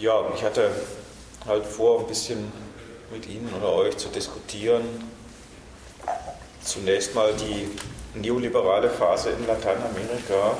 [0.00, 0.70] Ja, ich hatte
[1.46, 2.50] halt vor, ein bisschen
[3.12, 4.82] mit Ihnen oder euch zu diskutieren.
[6.62, 7.68] Zunächst mal die
[8.18, 10.56] neoliberale Phase in Lateinamerika.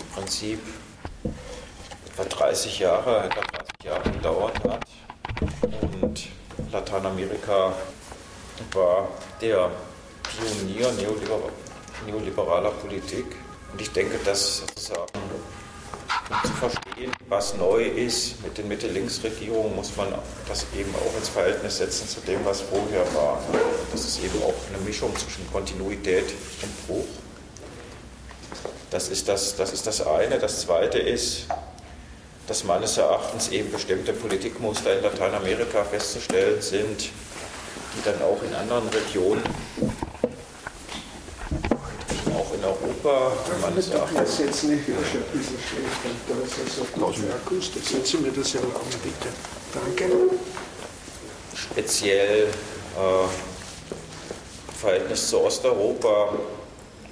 [0.00, 0.60] Im Prinzip
[2.06, 4.86] etwa 30 Jahre, etwa 30 Jahre gedauert hat.
[5.92, 6.28] Und
[6.72, 7.74] Lateinamerika
[8.72, 9.08] war
[9.42, 9.70] der
[10.22, 10.90] Pionier
[12.06, 13.26] neoliberaler Politik.
[13.70, 15.12] Und ich denke, dass sozusagen
[16.30, 20.08] um zu verstehen, was neu ist mit den Mitte-Links-Regierungen, muss man
[20.48, 23.42] das eben auch ins Verhältnis setzen zu dem, was vorher war.
[23.92, 27.06] Das ist eben auch eine Mischung zwischen Kontinuität und Bruch.
[28.90, 30.38] Das ist das, das ist das eine.
[30.38, 31.46] Das zweite ist,
[32.46, 38.88] dass meines Erachtens eben bestimmte Politikmuster in Lateinamerika festzustellen sind, die dann auch in anderen
[38.88, 39.42] Regionen
[43.04, 44.38] Europa meines Erachtens.
[44.38, 47.84] Jetzt nicht, ich ein bisschen schlecht, da ist es auf gute Akustik.
[47.84, 49.32] Setzen mir das erlauben, bitte.
[49.72, 50.10] Danke.
[51.54, 53.24] Speziell äh,
[54.68, 56.30] im Verhältnis zu Osteuropa,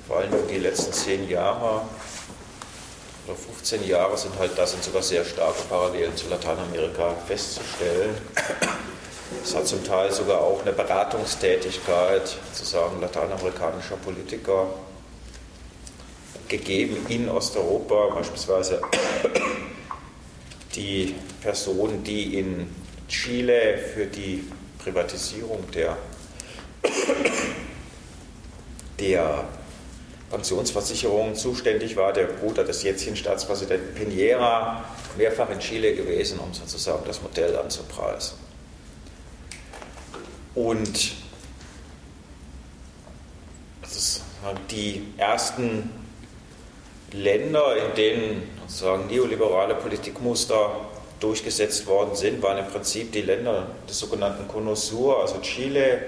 [0.07, 1.83] vor allem die letzten zehn Jahre
[3.27, 8.17] oder 15 Jahre sind halt, da sind sogar sehr starke Parallelen zu Lateinamerika festzustellen.
[9.45, 14.67] Es hat zum Teil sogar auch eine Beratungstätigkeit, sozusagen lateinamerikanischer Politiker
[16.53, 18.81] gegeben in Osteuropa, beispielsweise
[20.75, 22.69] die Person, die in
[23.09, 24.45] Chile für die
[24.79, 25.97] Privatisierung der,
[29.01, 29.45] der
[30.31, 34.83] Pensionsversicherung zuständig war, der Bruder des jetzigen Staatspräsidenten Piñera,
[35.17, 38.37] mehrfach in Chile gewesen, um sozusagen das Modell anzupreisen.
[40.55, 41.13] Und
[44.71, 45.91] die ersten
[47.13, 50.71] Länder, in denen sozusagen neoliberale Politikmuster
[51.21, 56.03] durchgesetzt worden sind, waren im Prinzip die Länder des sogenannten Cono Sur, also Chile,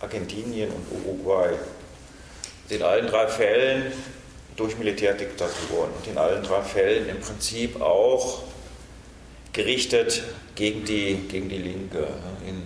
[0.00, 1.54] Argentinien und Uruguay.
[2.70, 3.92] In allen drei Fällen
[4.56, 8.42] durch Militärdiktaturen und in allen drei Fällen im Prinzip auch
[9.52, 10.22] gerichtet
[10.54, 12.08] gegen die, gegen die Linke.
[12.46, 12.62] In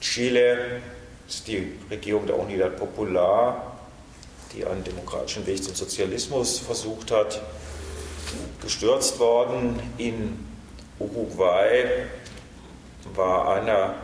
[0.00, 0.80] Chile
[1.28, 3.69] ist die Regierung der Unidad Popular
[4.54, 7.40] die einen demokratischen Weg zum Sozialismus versucht hat,
[8.62, 9.80] gestürzt worden.
[9.98, 10.38] In
[10.98, 12.06] Uruguay
[13.14, 13.94] war einer,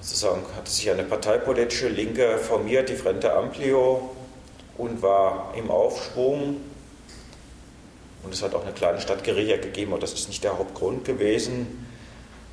[0.00, 4.10] sozusagen hatte sich eine parteipolitische Linke formiert, die Frente Amplio,
[4.78, 6.56] und war im Aufschwung.
[8.22, 11.04] Und es hat auch eine kleine Stadt Guerilla gegeben, aber das ist nicht der Hauptgrund
[11.04, 11.86] gewesen.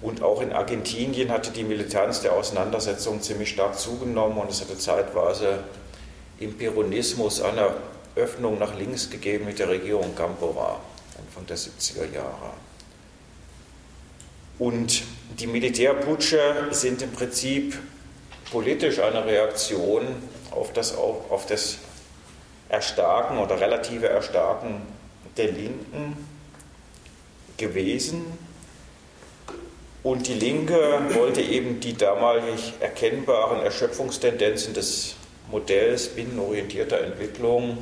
[0.01, 4.77] Und auch in Argentinien hatte die Militanz der Auseinandersetzung ziemlich stark zugenommen und es hatte
[4.77, 5.63] zeitweise
[6.39, 7.73] im Peronismus eine
[8.15, 10.79] Öffnung nach links gegeben mit der Regierung Campora
[11.17, 12.51] Anfang der 70er Jahre.
[14.59, 15.03] Und
[15.39, 17.77] die Militärputsche sind im Prinzip
[18.51, 20.07] politisch eine Reaktion
[20.51, 21.77] auf das, auf das
[22.69, 24.81] Erstarken oder relative Erstarken
[25.35, 26.27] der Linken
[27.57, 28.25] gewesen.
[30.03, 35.15] Und die Linke wollte eben die damalig erkennbaren Erschöpfungstendenzen des
[35.49, 37.77] Modells binnenorientierter Entwicklung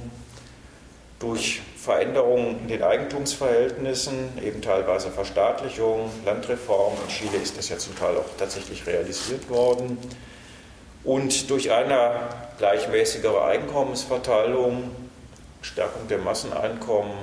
[1.19, 7.95] durch Veränderungen in den Eigentumsverhältnissen, eben teilweise Verstaatlichung, Landreform, in Chile ist das ja zum
[7.97, 9.97] Teil auch tatsächlich realisiert worden,
[11.03, 12.11] und durch eine
[12.57, 14.91] gleichmäßigere Einkommensverteilung,
[15.61, 17.13] Stärkung der Masseneinkommen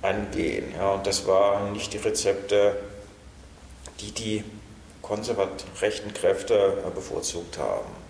[0.00, 0.72] angehen.
[0.76, 2.76] Ja, und das waren nicht die Rezepte,
[4.00, 4.44] die die
[5.02, 8.01] konservat rechten Kräfte bevorzugt haben.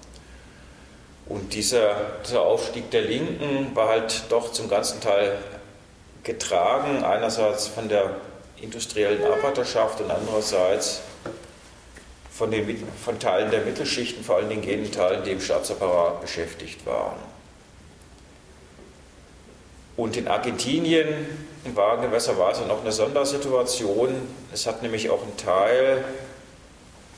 [1.33, 5.39] Und dieser, dieser Aufstieg der Linken war halt doch zum ganzen Teil
[6.25, 8.17] getragen, einerseits von der
[8.61, 11.01] industriellen Arbeiterschaft und andererseits
[12.31, 16.85] von, den, von Teilen der Mittelschichten, vor allen Dingen jenen Teilen, die im Staatsapparat beschäftigt
[16.85, 17.17] waren.
[19.97, 21.09] Und in Argentinien
[21.75, 24.29] war in gewisser Weise noch eine Sondersituation.
[24.53, 26.05] Es hat nämlich auch einen Teil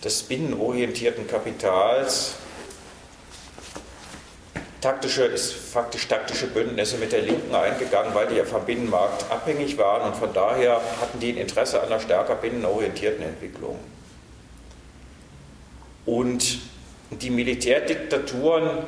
[0.05, 2.35] des binnenorientierten Kapitals
[4.85, 9.79] taktische, ist faktisch taktische Bündnisse mit der Linken eingegangen, weil die ja vom Binnenmarkt abhängig
[9.79, 13.79] waren und von daher hatten die ein Interesse an einer stärker binnenorientierten Entwicklung.
[16.05, 16.59] Und
[17.11, 18.85] die Militärdiktaturen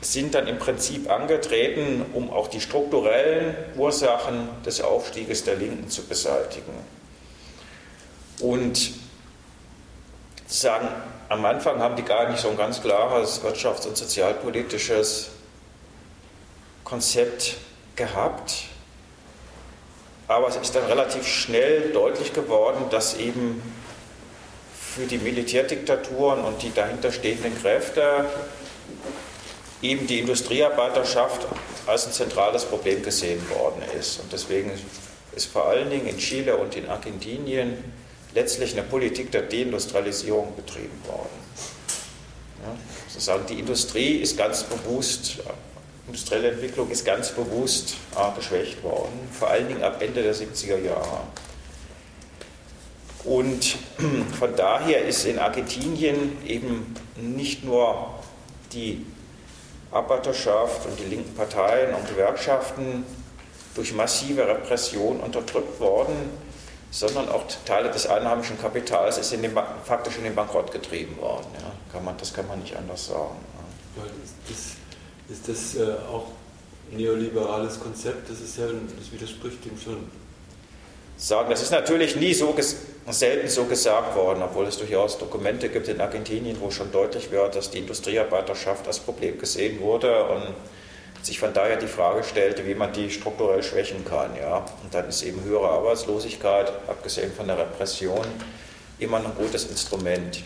[0.00, 6.04] sind dann im Prinzip angetreten, um auch die strukturellen Ursachen des Aufstieges der Linken zu
[6.04, 6.72] beseitigen.
[8.38, 8.92] Und
[10.46, 10.88] sagen,
[11.30, 15.30] am Anfang haben die gar nicht so ein ganz klares wirtschafts- und sozialpolitisches
[16.84, 17.56] Konzept
[17.96, 18.64] gehabt.
[20.26, 23.62] aber es ist dann relativ schnell deutlich geworden, dass eben
[24.74, 28.26] für die Militärdiktaturen und die dahinter stehenden Kräfte
[29.82, 31.46] eben die Industriearbeiterschaft
[31.86, 34.20] als ein zentrales Problem gesehen worden ist.
[34.20, 34.70] Und deswegen
[35.34, 37.92] ist vor allen Dingen in Chile und in Argentinien
[38.34, 41.28] letztlich eine Politik der Deindustrialisierung betrieben worden.
[42.62, 42.76] Ja,
[43.08, 45.38] sozusagen die Industrie ist ganz bewusst,
[46.06, 50.78] industrielle Entwicklung ist ganz bewusst äh, geschwächt worden, vor allen Dingen ab Ende der 70er
[50.78, 51.20] Jahre.
[53.24, 53.76] Und
[54.38, 58.14] von daher ist in Argentinien eben nicht nur
[58.72, 59.04] die
[59.90, 63.04] Arbeiterschaft und die linken Parteien und Gewerkschaften
[63.74, 66.14] durch massive Repression unterdrückt worden,
[66.90, 71.46] sondern auch Teile des einheimischen Kapitals ist in den, faktisch in den Bankrott getrieben worden.
[71.54, 71.72] Ja.
[71.92, 73.36] Kann man, das kann man nicht anders sagen.
[73.96, 74.04] Ja.
[74.50, 74.76] Ist
[75.28, 76.26] das, ist das äh, auch
[76.90, 78.28] neoliberales Konzept?
[78.28, 80.10] Das ist ja, das widerspricht dem schon.
[81.16, 82.54] Sagen, das ist natürlich nie so
[83.10, 87.54] selten so gesagt worden, obwohl es durchaus Dokumente gibt in Argentinien, wo schon deutlich wird,
[87.56, 90.54] dass die Industriearbeiterschaft als Problem gesehen wurde und
[91.22, 94.36] sich von daher die Frage stellte, wie man die strukturell schwächen kann.
[94.36, 94.64] Ja?
[94.82, 98.24] Und dann ist eben höhere Arbeitslosigkeit, abgesehen von der Repression,
[98.98, 100.42] immer ein gutes Instrument.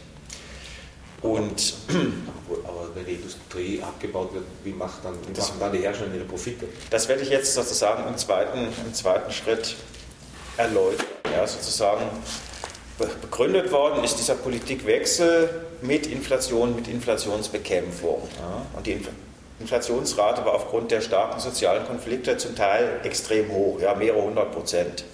[1.22, 1.74] Und
[2.64, 6.24] aber wenn die Industrie abgebaut wird, wie, macht dann, wie machen dann die Hersteller ihre
[6.24, 6.66] Profite?
[6.90, 9.76] Das werde ich jetzt sozusagen im zweiten, im zweiten Schritt
[10.56, 11.06] erläutern.
[11.34, 12.04] Ja, sozusagen
[13.20, 18.28] begründet worden ist dieser Politikwechsel mit Inflation, mit Inflationsbekämpfung.
[18.38, 18.66] Ja?
[18.76, 18.92] Und die
[19.60, 25.04] Inflationsrate war aufgrund der starken sozialen Konflikte zum Teil extrem hoch, ja, mehrere hundert Prozent.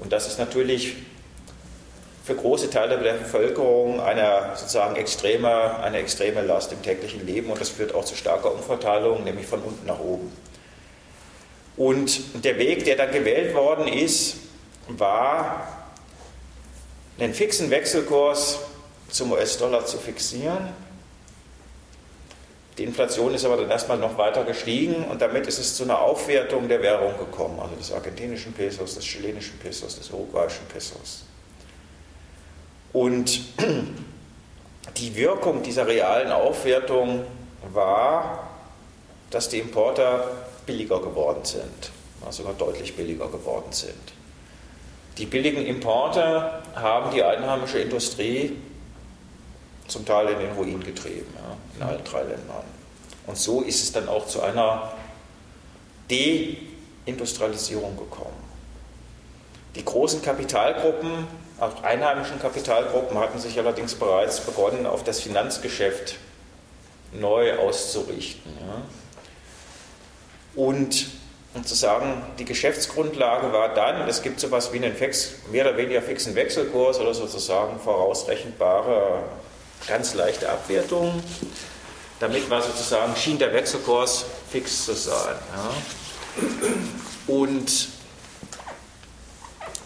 [0.00, 0.96] Und das ist natürlich
[2.24, 7.60] für große Teile der Bevölkerung eine sozusagen extreme, eine extreme Last im täglichen Leben und
[7.60, 10.32] das führt auch zu starker Umverteilung, nämlich von unten nach oben.
[11.76, 14.36] Und der Weg, der dann gewählt worden ist,
[14.88, 15.88] war,
[17.18, 18.58] einen fixen Wechselkurs
[19.10, 20.83] zum US-Dollar zu fixieren
[22.78, 26.00] die Inflation ist aber dann erstmal noch weiter gestiegen und damit ist es zu einer
[26.00, 31.24] Aufwertung der Währung gekommen, also des argentinischen Pesos, des chilenischen Pesos, des uruguayischen Pesos.
[32.92, 33.40] Und
[34.96, 37.24] die Wirkung dieser realen Aufwertung
[37.72, 38.48] war,
[39.30, 41.90] dass die Importer billiger geworden sind,
[42.30, 43.94] sogar deutlich billiger geworden sind.
[45.18, 48.56] Die billigen Importe haben die einheimische Industrie
[49.86, 52.64] zum Teil in den Ruin getrieben, ja, in allen drei Ländern.
[53.26, 54.92] Und so ist es dann auch zu einer
[56.10, 58.44] Deindustrialisierung gekommen.
[59.74, 61.26] Die großen Kapitalgruppen,
[61.58, 66.16] auch einheimischen Kapitalgruppen, hatten sich allerdings bereits begonnen, auf das Finanzgeschäft
[67.12, 68.52] neu auszurichten.
[68.60, 68.82] Ja.
[70.54, 71.08] Und
[71.62, 76.02] sagen, die Geschäftsgrundlage war dann, es gibt so etwas wie einen fix, mehr oder weniger
[76.02, 79.22] fixen Wechselkurs oder sozusagen vorausrechenbare
[79.86, 81.22] ganz leichte Abwertung.
[82.20, 85.34] Damit war sozusagen, schien der Wechselkurs fix zu sein.
[85.54, 86.44] Ja.
[87.26, 87.88] Und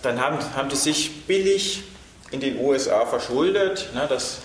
[0.02, 1.84] dann haben, haben die sich billig
[2.30, 3.90] in den USA verschuldet.
[3.94, 4.38] Ne, das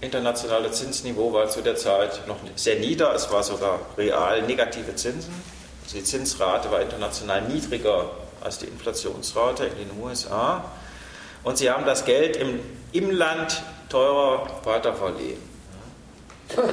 [0.00, 5.34] internationale Zinsniveau war zu der Zeit noch sehr nieder, es war sogar real negative Zinsen.
[5.84, 8.10] Also die Zinsrate war international niedriger
[8.40, 10.64] als die Inflationsrate in den USA.
[11.42, 12.60] Und sie haben das Geld im,
[12.92, 15.40] im Land teurer weiterverlehen.
[16.48, 16.66] Das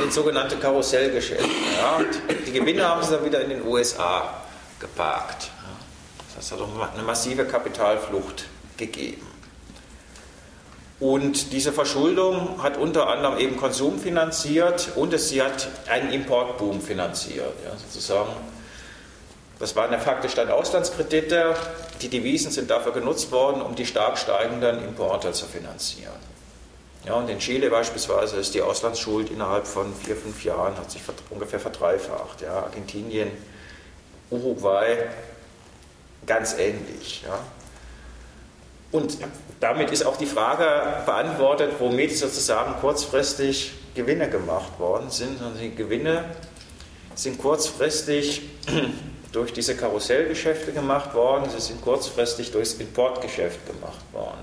[0.00, 1.44] sind sogenannte Karussellgeschäfte.
[1.76, 2.00] Ja.
[2.46, 4.42] die Gewinne haben sie dann wieder in den USA
[4.78, 5.50] geparkt.
[6.36, 9.26] Das hat auch eine massive Kapitalflucht gegeben.
[10.98, 17.52] Und diese Verschuldung hat unter anderem eben Konsum finanziert und sie hat einen Importboom finanziert.
[17.64, 18.32] Ja, sozusagen
[19.58, 21.54] das waren ja faktisch dann Auslandskredite.
[22.02, 26.12] Die Devisen sind dafür genutzt worden, um die stark steigenden Importe zu finanzieren.
[27.06, 31.00] Ja, und in Chile beispielsweise ist die Auslandsschuld innerhalb von vier, fünf Jahren hat sich
[31.30, 32.42] ungefähr verdreifacht.
[32.42, 33.30] Ja, Argentinien,
[34.30, 35.06] Uruguay
[36.26, 37.22] ganz ähnlich.
[37.22, 37.38] Ja.
[38.90, 39.18] Und
[39.60, 45.40] damit ist auch die Frage beantwortet, womit sozusagen kurzfristig Gewinne gemacht worden sind.
[45.40, 46.24] Und die Gewinne
[47.14, 48.42] sind kurzfristig
[49.36, 54.40] durch diese Karussellgeschäfte gemacht worden, sie sind kurzfristig durchs Importgeschäft gemacht worden.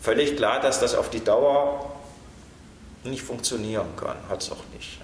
[0.00, 1.90] Völlig klar, dass das auf die Dauer
[3.02, 5.00] nicht funktionieren kann, hat es auch nicht.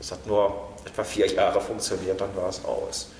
[0.00, 3.10] Es hat nur etwa vier Jahre funktioniert, dann war es aus.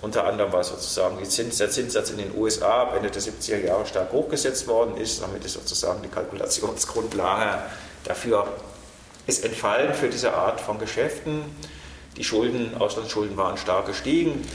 [0.00, 3.86] Unter anderem, weil sozusagen Zins, der Zinssatz in den USA ab Ende der 70er Jahre
[3.86, 5.22] stark hochgesetzt worden ist.
[5.22, 7.62] Damit ist sozusagen die Kalkulationsgrundlage
[8.04, 8.46] dafür
[9.26, 11.44] ist entfallen für diese Art von Geschäften.
[12.16, 14.46] Die Schulden, Auslandsschulden waren stark gestiegen,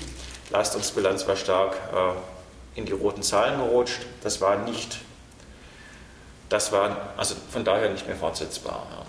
[0.50, 4.06] Leistungsbilanz war stark äh, in die roten Zahlen gerutscht.
[4.24, 5.00] Das war nicht,
[6.50, 8.86] das war also von daher nicht mehr fortsetzbar.
[8.92, 9.06] Ja.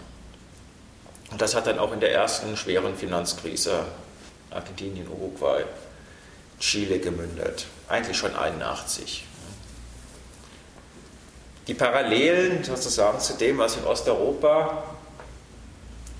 [1.31, 3.85] Und das hat dann auch in der ersten schweren Finanzkrise
[4.51, 5.65] Argentinien, Uruguay,
[6.59, 7.67] Chile gemündet.
[7.89, 9.25] Eigentlich schon 81.
[11.67, 14.83] Die Parallelen sozusagen zu dem, was in Osteuropa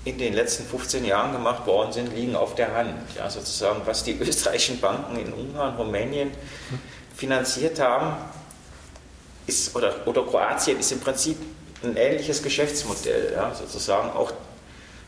[0.09, 2.93] in den letzten 15 Jahren gemacht worden sind, liegen auf der Hand.
[3.15, 6.31] Ja, sozusagen, was die österreichischen Banken in Ungarn, Rumänien
[7.15, 8.15] finanziert haben,
[9.47, 11.37] ist, oder, oder Kroatien ist im Prinzip
[11.83, 13.33] ein ähnliches Geschäftsmodell.
[13.33, 14.31] Ja, sozusagen auch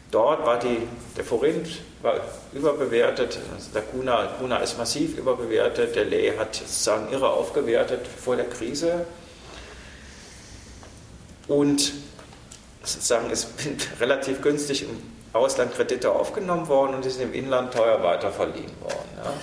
[0.10, 1.68] dort war die, der Forint
[2.02, 2.16] war
[2.54, 3.38] überbewertet,
[3.74, 9.06] der Kuna, Kuna ist massiv überbewertet, der Lei hat sozusagen irre aufgewertet vor der Krise.
[11.48, 11.94] Und
[12.84, 15.02] sozusagen es sind relativ günstig im
[15.34, 19.10] Ausland Kredite aufgenommen worden und die sind im Inland teuer weiter verliehen worden.
[19.24, 19.34] Ja.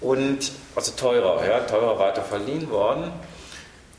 [0.00, 3.12] Und, also teurer, ja, teurer weiter verliehen worden.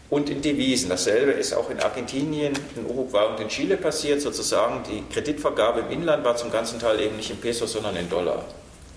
[0.09, 0.89] Und in Devisen.
[0.89, 4.21] Dasselbe ist auch in Argentinien, in Uruguay und in Chile passiert.
[4.21, 8.09] Sozusagen die Kreditvergabe im Inland war zum ganzen Teil eben nicht in Pesos, sondern in
[8.09, 8.43] Dollar.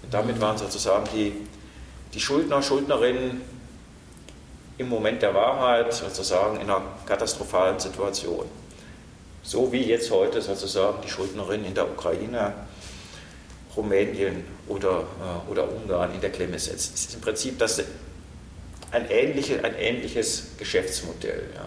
[0.03, 1.33] Und damit waren sozusagen die,
[2.13, 3.43] die Schuldner, Schuldnerinnen
[4.79, 8.47] im Moment der Wahrheit sozusagen in einer katastrophalen Situation.
[9.45, 12.55] So wie jetzt heute sozusagen die Schuldnerin in der Ukraine,
[13.77, 16.95] Rumänien oder, äh, oder Ungarn in der Klemme setzt.
[16.95, 17.83] Es ist im Prinzip das
[18.91, 21.51] ein, ähnliche, ein ähnliches Geschäftsmodell.
[21.55, 21.67] Ja.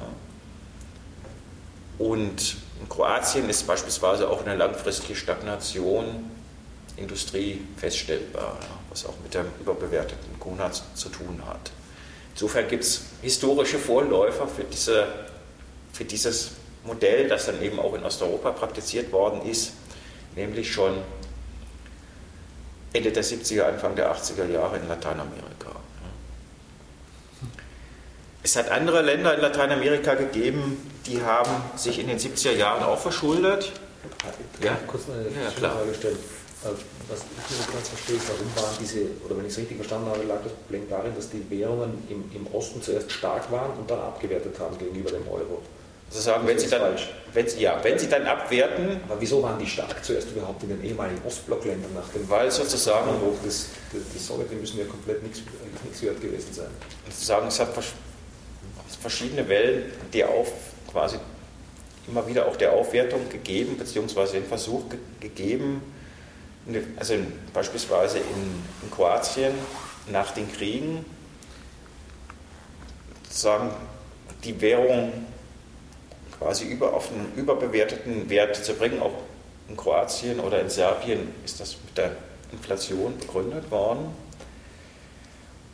[1.99, 6.31] Und in Kroatien ist beispielsweise auch eine langfristige Stagnation
[6.95, 8.57] Industrie feststellbar,
[8.89, 11.71] was auch mit dem überbewerteten Kuna zu tun hat.
[12.33, 15.07] Insofern gibt es historische Vorläufer für, diese,
[15.93, 16.51] für dieses
[16.87, 19.73] Modell, das dann eben auch in Osteuropa praktiziert worden ist,
[20.35, 20.97] nämlich schon
[22.93, 25.71] Ende der 70er, Anfang der 80er Jahre in Lateinamerika.
[28.41, 32.97] Es hat andere Länder in Lateinamerika gegeben, die haben sich in den 70er Jahren auch
[32.97, 33.73] verschuldet.
[34.63, 35.75] Ja, kurz eine ja, klar.
[35.75, 36.17] Frage stellen.
[36.63, 36.69] Äh,
[37.09, 40.09] was ich nicht ganz verstehe, ist, warum waren diese, oder wenn ich es richtig verstanden
[40.09, 43.89] habe, lag das Problem darin, dass die Währungen im, im Osten zuerst stark waren und
[43.89, 45.61] dann abgewertet haben gegenüber dem Euro.
[46.09, 46.95] Sozusagen, wenn sie, dann,
[47.33, 49.01] wenn, sie, ja, wenn sie dann abwerten.
[49.07, 53.09] Aber wieso waren die stark zuerst überhaupt in den ehemaligen Ostblockländern nach dem Weil sozusagen.
[53.45, 55.41] Des, des Sowjet, müssen ja komplett nichts,
[55.83, 56.69] nichts wert gewesen sein.
[57.09, 57.69] Sozusagen, es hat
[59.01, 60.51] verschiedene Wellen der auf,
[60.91, 61.17] quasi
[62.07, 65.81] immer wieder auch der Aufwertung gegeben, beziehungsweise den Versuch ge gegeben,
[66.97, 69.53] also in, beispielsweise in, in Kroatien
[70.11, 71.05] nach den Kriegen,
[73.23, 73.71] sozusagen
[74.43, 75.11] die Währung
[76.39, 79.01] quasi über, auf einen überbewerteten Wert zu bringen.
[79.01, 79.13] Auch
[79.69, 82.11] in Kroatien oder in Serbien ist das mit der
[82.51, 84.13] Inflation begründet worden,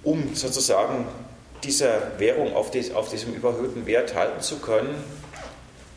[0.04, 1.08] um sozusagen
[1.64, 4.96] diese Währung auf, dies, auf diesem überhöhten Wert halten zu können,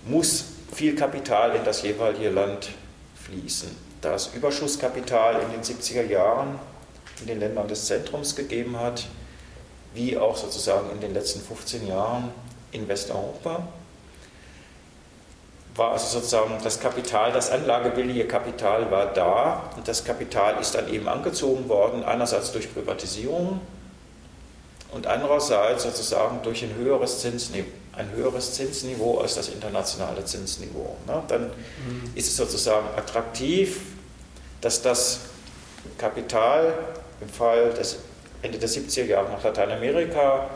[0.04, 2.70] muss viel Kapital in das jeweilige Land
[3.24, 3.70] fließen.
[4.00, 6.58] Da es Überschusskapital in den 70er Jahren
[7.20, 9.06] in den Ländern des Zentrums gegeben hat,
[9.94, 12.30] wie auch sozusagen in den letzten 15 Jahren
[12.72, 13.66] in Westeuropa,
[15.76, 20.88] war also sozusagen das Kapital, das anlagebillige Kapital war da und das Kapital ist dann
[20.92, 23.60] eben angezogen worden, einerseits durch Privatisierung
[24.92, 30.96] und andererseits sozusagen durch ein höheres Zinsniveau, ein höheres Zinsniveau als das internationale Zinsniveau.
[31.06, 31.22] Ne?
[31.28, 32.12] Dann mhm.
[32.14, 33.80] ist es sozusagen attraktiv,
[34.60, 35.20] dass das
[35.98, 36.74] Kapital
[37.20, 37.98] im Fall des
[38.42, 40.48] Ende der 70er Jahre nach Lateinamerika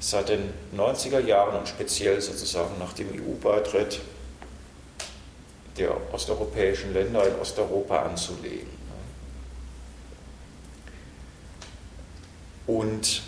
[0.00, 4.00] seit den 90er Jahren und speziell sozusagen nach dem EU-Beitritt
[5.76, 8.80] der osteuropäischen Länder in Osteuropa anzulegen.
[12.66, 13.22] Und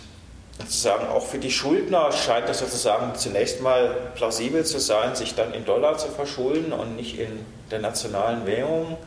[0.59, 5.53] sozusagen auch für die Schuldner scheint es sozusagen zunächst mal plausibel zu sein, sich dann
[5.53, 8.97] in Dollar zu verschulden und nicht in der nationalen Währung,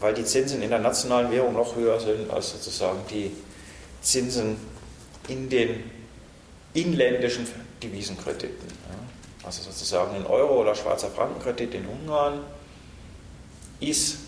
[0.00, 3.30] weil die Zinsen in der nationalen Währung noch höher sind als sozusagen die
[4.00, 4.56] Zinsen
[5.28, 5.90] in den
[6.74, 7.46] inländischen
[7.82, 8.68] Devisenkrediten.
[9.44, 12.40] Also sozusagen ein Euro- oder Schweizer Frankenkredit in Ungarn
[13.80, 14.18] ist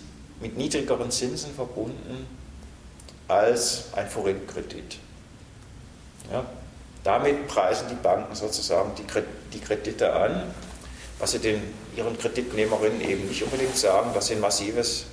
[0.41, 2.27] mit niedrigeren Zinsen verbunden
[3.29, 4.99] als ein Forintkredit.
[6.31, 6.45] Ja,
[7.03, 8.93] damit preisen die Banken sozusagen
[9.53, 10.53] die Kredite an,
[11.19, 11.63] was sie den,
[11.97, 15.07] ihren Kreditnehmerinnen eben nicht unbedingt sagen, dass sie ein massives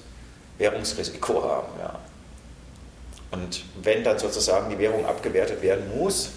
[0.57, 1.67] Währungsrisiko haben.
[1.79, 1.99] Ja.
[3.31, 6.31] Und wenn dann sozusagen die Währung abgewertet werden muss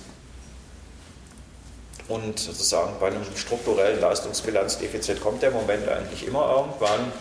[2.08, 7.12] und sozusagen bei einem strukturellen Leistungsbilanzdefizit kommt der Moment eigentlich immer irgendwann,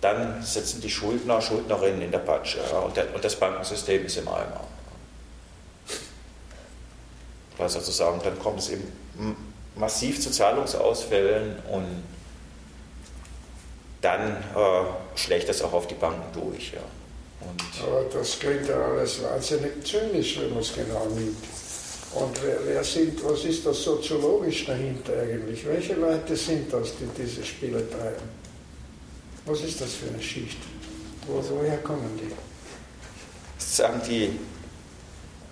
[0.00, 4.16] dann sitzen die Schuldner, Schuldnerinnen in der Patsche ja, und, der, und das Bankensystem ist
[4.16, 4.64] im Eimer.
[7.56, 8.92] Weil sozusagen, dann kommt es eben
[9.74, 12.04] massiv zu Zahlungsausfällen und
[14.00, 16.72] dann äh, schlägt das auch auf die Banken durch.
[16.72, 16.80] Ja.
[17.84, 21.44] Aber das klingt ja alles wahnsinnig zynisch, wenn man es genau nimmt.
[22.14, 25.66] Und wer, wer, sind, was ist das soziologisch dahinter eigentlich?
[25.66, 28.28] Welche Leute sind das, die diese Spiele treiben?
[29.44, 30.58] Was ist das für eine Schicht?
[31.26, 32.32] Wo, woher kommen die?
[33.58, 34.38] Sagen die.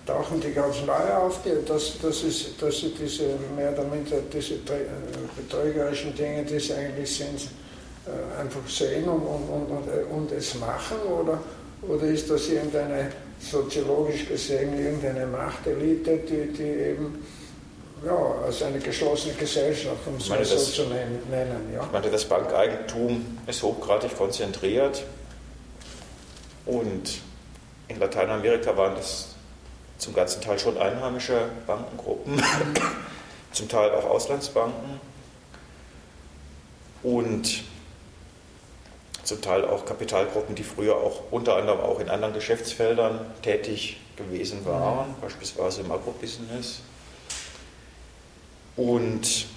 [0.05, 3.23] Tauchen die ganz neu auf, die, dass, dass, ist, dass sie diese
[3.55, 4.87] mehr oder minder diese äh,
[5.35, 7.49] betrügerischen Dinge, die sie eigentlich sind,
[8.05, 10.97] äh, einfach sehen und, und, und, und es machen?
[11.11, 11.39] Oder,
[11.81, 17.25] oder ist das irgendeine, soziologisch gesehen, irgendeine Machtelite, die, die eben
[18.05, 18.15] ja,
[18.45, 21.73] als eine geschlossene Gesellschaft, um es mal so das, zu nennen.
[21.73, 21.83] Ja.
[21.83, 25.03] Ich meine, das Bankeigentum ist hochgradig konzentriert
[26.65, 27.21] und
[27.87, 29.29] in Lateinamerika waren das
[29.97, 32.41] zum ganzen Teil schon einheimische Bankengruppen,
[33.51, 34.99] zum Teil auch Auslandsbanken
[37.01, 37.63] und
[39.27, 44.65] zum Teil auch Kapitalgruppen, die früher auch unter anderem auch in anderen Geschäftsfeldern tätig gewesen
[44.65, 45.21] waren, mhm.
[45.21, 46.79] beispielsweise im Agrobusiness.
[48.77, 49.47] Und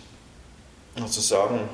[0.97, 1.69] sozusagen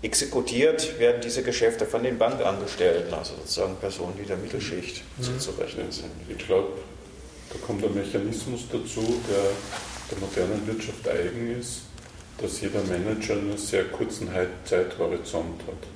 [0.00, 5.22] exekutiert werden diese Geschäfte von den Bankangestellten, also sozusagen Personen, die der Mittelschicht mhm.
[5.22, 6.10] zuzurechnen sind.
[6.28, 6.68] Ich glaube,
[7.52, 9.50] da kommt ein Mechanismus dazu, der
[10.10, 11.82] der modernen Wirtschaft eigen ist,
[12.38, 14.28] dass jeder Manager einen sehr kurzen
[14.64, 15.88] Zeithorizont hat.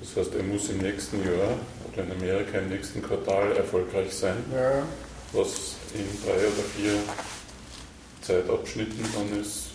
[0.00, 1.58] Das heißt, er muss im nächsten Jahr
[1.92, 4.82] oder in Amerika im nächsten Quartal erfolgreich sein, ja.
[5.32, 6.98] was in drei oder vier
[8.22, 9.70] Zeitabschnitten dann ist,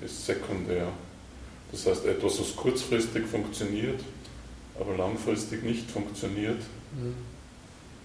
[0.00, 0.88] ist sekundär.
[1.72, 4.00] Das heißt, etwas, was kurzfristig funktioniert,
[4.78, 6.60] aber langfristig nicht funktioniert,
[6.92, 7.14] mhm.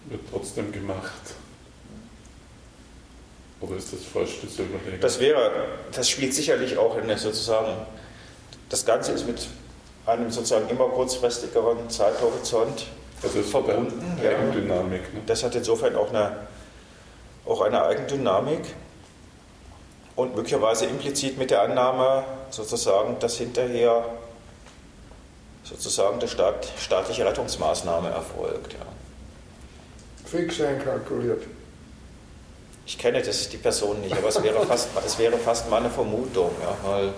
[0.10, 1.36] wird trotzdem gemacht.
[3.62, 5.02] Oder ist das falsch, das überlegen?
[5.02, 7.86] Das wäre, das spielt sicherlich auch in der sozusagen,
[8.70, 9.48] das Ganze ist mit
[10.06, 12.86] einem sozusagen immer kurzfristigeren Zeithorizont
[13.22, 14.20] das ist verbunden.
[14.22, 14.30] Ja.
[14.32, 15.14] Eigendynamik.
[15.14, 15.22] Ne?
[15.26, 16.48] Das hat insofern auch eine,
[17.46, 18.62] auch eine Eigendynamik
[20.16, 24.06] und möglicherweise implizit mit der Annahme sozusagen, dass hinterher
[25.64, 28.74] sozusagen die Staat, staatliche Rettungsmaßnahme erfolgt.
[28.74, 28.80] Ja.
[30.26, 31.44] Fix einkalkuliert.
[32.86, 36.52] Ich kenne das, die Person nicht, aber es wäre fast, es wäre fast meine Vermutung,
[36.62, 37.14] ja, weil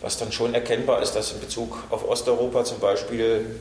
[0.00, 3.60] was dann schon erkennbar ist, dass in Bezug auf Osteuropa zum Beispiel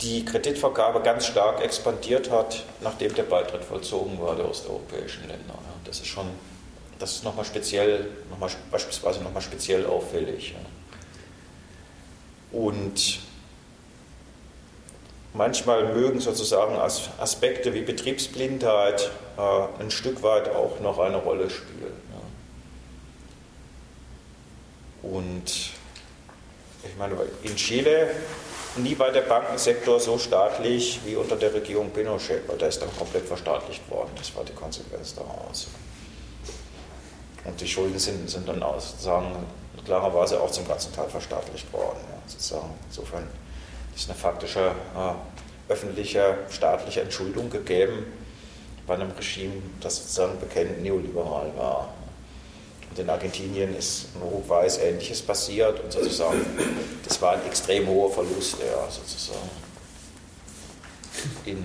[0.00, 5.54] die Kreditvergabe ganz stark expandiert hat, nachdem der Beitritt vollzogen war der osteuropäischen Länder.
[5.84, 6.26] Das ist schon,
[6.98, 10.54] das ist nochmal speziell, noch mal, beispielsweise nochmal speziell auffällig.
[12.50, 13.20] Und
[15.32, 21.92] manchmal mögen sozusagen Aspekte wie Betriebsblindheit äh, ein Stück weit auch noch eine Rolle spielen.
[25.02, 25.72] Und
[26.84, 28.10] ich meine, in Chile
[28.76, 32.94] nie war der Bankensektor so staatlich wie unter der Regierung Pinochet, weil der ist dann
[32.96, 34.10] komplett verstaatlicht worden.
[34.16, 35.68] Das war die Konsequenz daraus.
[37.44, 39.34] Und die Schulden sind, sind dann sozusagen
[39.84, 41.98] klarerweise auch zum ganzen Teil verstaatlicht worden.
[42.08, 42.70] Ja, sozusagen.
[42.88, 43.28] Insofern
[43.94, 48.06] ist eine faktische äh, öffentliche staatliche Entschuldung gegeben
[48.86, 51.88] bei einem Regime, das sozusagen bekennend neoliberal war.
[52.92, 56.44] Und in Argentinien ist in Uruguay Ähnliches passiert und sozusagen,
[57.08, 59.48] das war ein extrem hoher Verlust, ja, sozusagen.
[61.46, 61.64] In,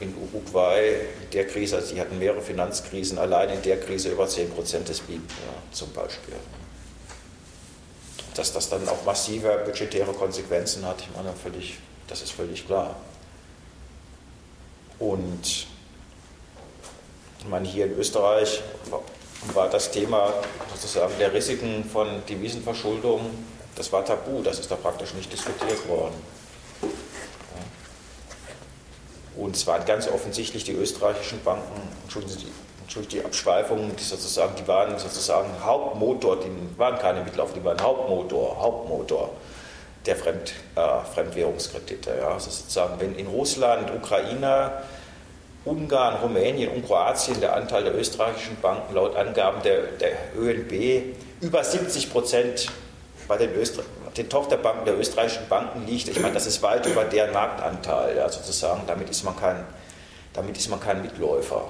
[0.00, 4.84] in Uruguay, der Krise, also die hatten mehrere Finanzkrisen, allein in der Krise über 10%
[4.84, 6.34] des BIP ja, zum Beispiel.
[8.34, 11.78] Dass das dann auch massive budgetäre Konsequenzen hat, ich meine, völlig,
[12.08, 12.94] das ist völlig klar.
[14.98, 15.66] Und
[17.38, 18.60] ich meine, hier in Österreich
[19.54, 20.32] war das Thema
[20.74, 23.30] sozusagen der Risiken von Devisenverschuldung,
[23.76, 26.14] das war tabu, das ist da praktisch nicht diskutiert worden.
[29.36, 34.56] Und es waren ganz offensichtlich die österreichischen Banken, entschuldigen Sie, entschuldigen die Abschweifungen, die sozusagen,
[34.56, 39.30] die waren sozusagen Hauptmotor, die waren keine Mittelauf, die waren Hauptmotor, Hauptmotor
[40.06, 42.16] der Fremd, äh, Fremdwährungskredite.
[42.18, 42.28] Ja.
[42.30, 44.72] Also sozusagen, wenn in Russland, Ukraine,
[45.68, 51.62] Ungarn, Rumänien und Kroatien der Anteil der österreichischen Banken laut Angaben der, der ÖNB über
[51.62, 52.70] 70 Prozent
[53.28, 53.50] bei den,
[54.16, 56.08] den Tochterbanken der österreichischen Banken liegt.
[56.08, 58.82] Ich meine, das ist weit über deren Marktanteil, ja, sozusagen.
[58.86, 59.64] Damit ist man kein,
[60.32, 61.64] damit ist man kein Mitläufer.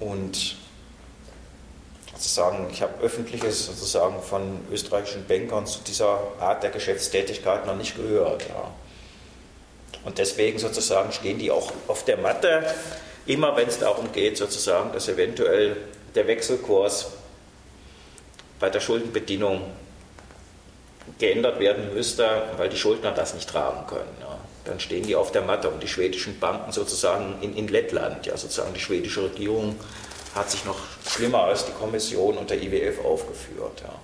[0.00, 0.56] Und
[2.12, 7.96] sozusagen, ich habe öffentliches sozusagen von österreichischen Bankern zu dieser Art der Geschäftstätigkeit noch nicht
[7.96, 8.48] gehört.
[8.48, 8.70] Ja.
[10.04, 12.64] Und deswegen sozusagen stehen die auch auf der Matte,
[13.26, 15.76] immer wenn es darum geht, sozusagen, dass eventuell
[16.14, 17.12] der Wechselkurs
[18.58, 19.62] bei der Schuldenbedienung
[21.18, 24.16] geändert werden müsste, weil die Schuldner das nicht tragen können.
[24.20, 24.38] Ja.
[24.64, 28.36] Dann stehen die auf der Matte und die schwedischen Banken sozusagen in, in Lettland, ja
[28.36, 29.76] sozusagen die schwedische Regierung
[30.34, 33.82] hat sich noch schlimmer als die Kommission und der IWF aufgeführt.
[33.82, 33.94] Ja.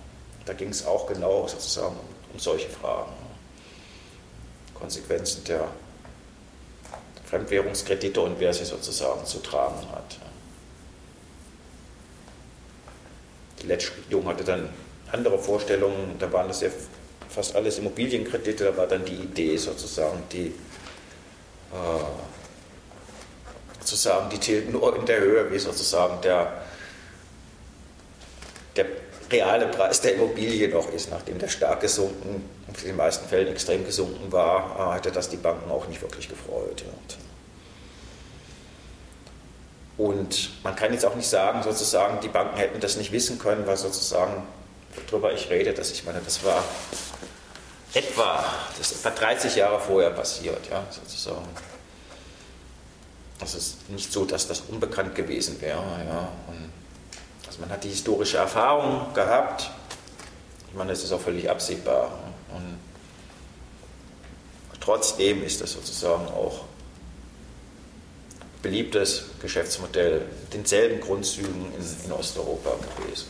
[0.44, 1.96] Da ging es auch genau sozusagen
[2.32, 3.12] um solche Fragen.
[4.74, 5.68] Konsequenzen der
[7.28, 10.18] Fremdwährungskredite und wer sie sozusagen zu tragen hat.
[13.60, 14.68] Die Letsch-Regierung hatte dann
[15.12, 16.68] andere Vorstellungen, da waren das ja
[17.28, 20.46] fast alles Immobilienkredite, da war dann die Idee sozusagen, die
[21.72, 22.04] äh,
[23.80, 26.62] sozusagen, die zählt nur in der Höhe, wie sozusagen der,
[28.76, 28.86] der
[29.30, 33.84] reale Preis der Immobilie noch ist, nachdem der stark gesunken, in den meisten Fällen extrem
[33.84, 36.84] gesunken war, hatte das die Banken auch nicht wirklich gefreut.
[39.96, 43.66] Und man kann jetzt auch nicht sagen, sozusagen, die Banken hätten das nicht wissen können,
[43.66, 44.44] weil sozusagen,
[45.10, 46.62] worüber ich rede, dass ich meine, das war
[47.94, 48.44] etwa,
[48.78, 51.48] das ist etwa 30 Jahre vorher passiert, ja, sozusagen.
[53.40, 55.82] Das ist nicht so, dass das unbekannt gewesen wäre.
[56.06, 56.28] Ja.
[56.48, 56.72] Und
[57.58, 59.70] also man hat die historische Erfahrung gehabt.
[60.68, 62.18] Ich meine, das ist auch völlig absehbar.
[62.54, 62.78] Und
[64.80, 66.64] trotzdem ist das sozusagen auch
[68.62, 73.26] beliebtes Geschäftsmodell mit denselben Grundzügen in, in Osteuropa gewesen.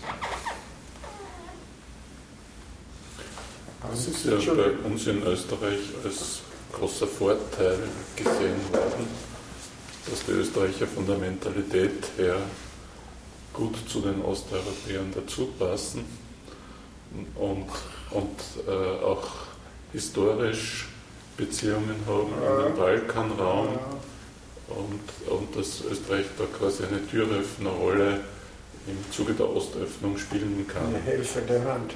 [3.90, 6.40] Das ist ja bei uns in Österreich als
[6.72, 7.78] großer Vorteil
[8.16, 9.08] gesehen worden,
[10.10, 12.36] dass die Österreicher von der Mentalität her
[13.58, 16.04] gut zu den Osteuropäern dazu passen
[17.34, 17.66] und,
[18.10, 19.26] und äh, auch
[19.92, 20.86] historisch
[21.36, 23.78] Beziehungen haben in den Balkanraum
[24.68, 28.20] und, und dass Österreich da quasi eine Türöffnerrolle
[28.86, 30.86] im Zuge der Ostöffnung spielen kann.
[30.86, 31.94] Eine helfende Hand.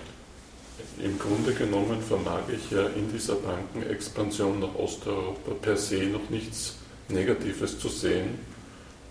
[0.99, 6.77] Im Grunde genommen vermag ich ja in dieser Bankenexpansion nach Osteuropa per se noch nichts
[7.09, 8.39] Negatives zu sehen,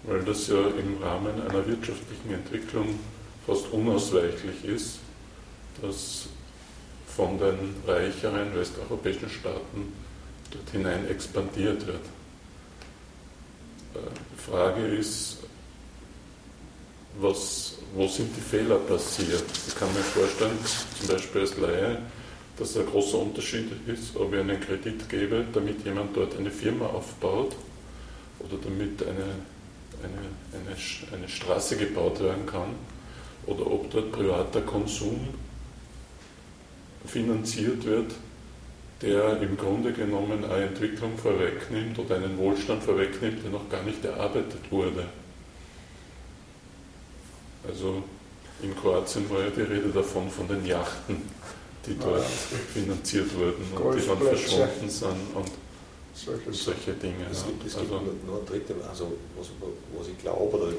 [0.04, 3.00] weil das ja im Rahmen einer wirtschaftlichen Entwicklung
[3.46, 5.00] fast unausweichlich ist,
[5.82, 6.28] dass
[7.08, 9.94] von den reicheren westeuropäischen Staaten
[10.52, 12.06] dort hinein expandiert wird.
[13.96, 14.00] Äh,
[14.34, 15.38] die Frage ist,
[17.20, 19.44] was, wo sind die Fehler passiert?
[19.68, 20.58] Ich kann mir vorstellen,
[21.00, 21.98] zum Beispiel als Laie,
[22.58, 26.86] dass ein großer Unterschied ist, ob ich einen Kredit gebe, damit jemand dort eine Firma
[26.86, 27.56] aufbaut
[28.40, 29.26] oder damit eine,
[30.04, 32.76] eine, eine, eine Straße gebaut werden kann
[33.46, 35.28] oder ob dort privater Konsum
[37.06, 38.14] finanziert wird,
[39.02, 44.04] der im Grunde genommen eine Entwicklung vorwegnimmt oder einen Wohlstand vorwegnimmt, der noch gar nicht
[44.06, 45.06] erarbeitet wurde.
[47.68, 48.04] Also
[48.62, 51.22] in Kroatien war ja die Rede davon, von den Yachten,
[51.86, 52.24] die dort
[52.74, 55.36] finanziert wurden und die dann verschwunden sind.
[55.36, 55.52] Und
[56.26, 57.26] solche, solche Dinge.
[57.32, 59.48] Es gibt, es gibt also, nur eine dritte, also was,
[59.98, 60.70] was ich glaube, oder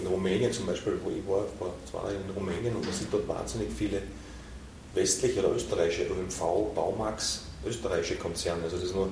[0.00, 3.12] in Rumänien zum Beispiel, wo ich war, war zwei Jahre in Rumänien und man sieht
[3.12, 4.02] dort wahnsinnig viele
[4.94, 8.64] westliche oder österreichische ÖMV, Baumax, österreichische Konzerne.
[8.64, 9.10] Also das ist nur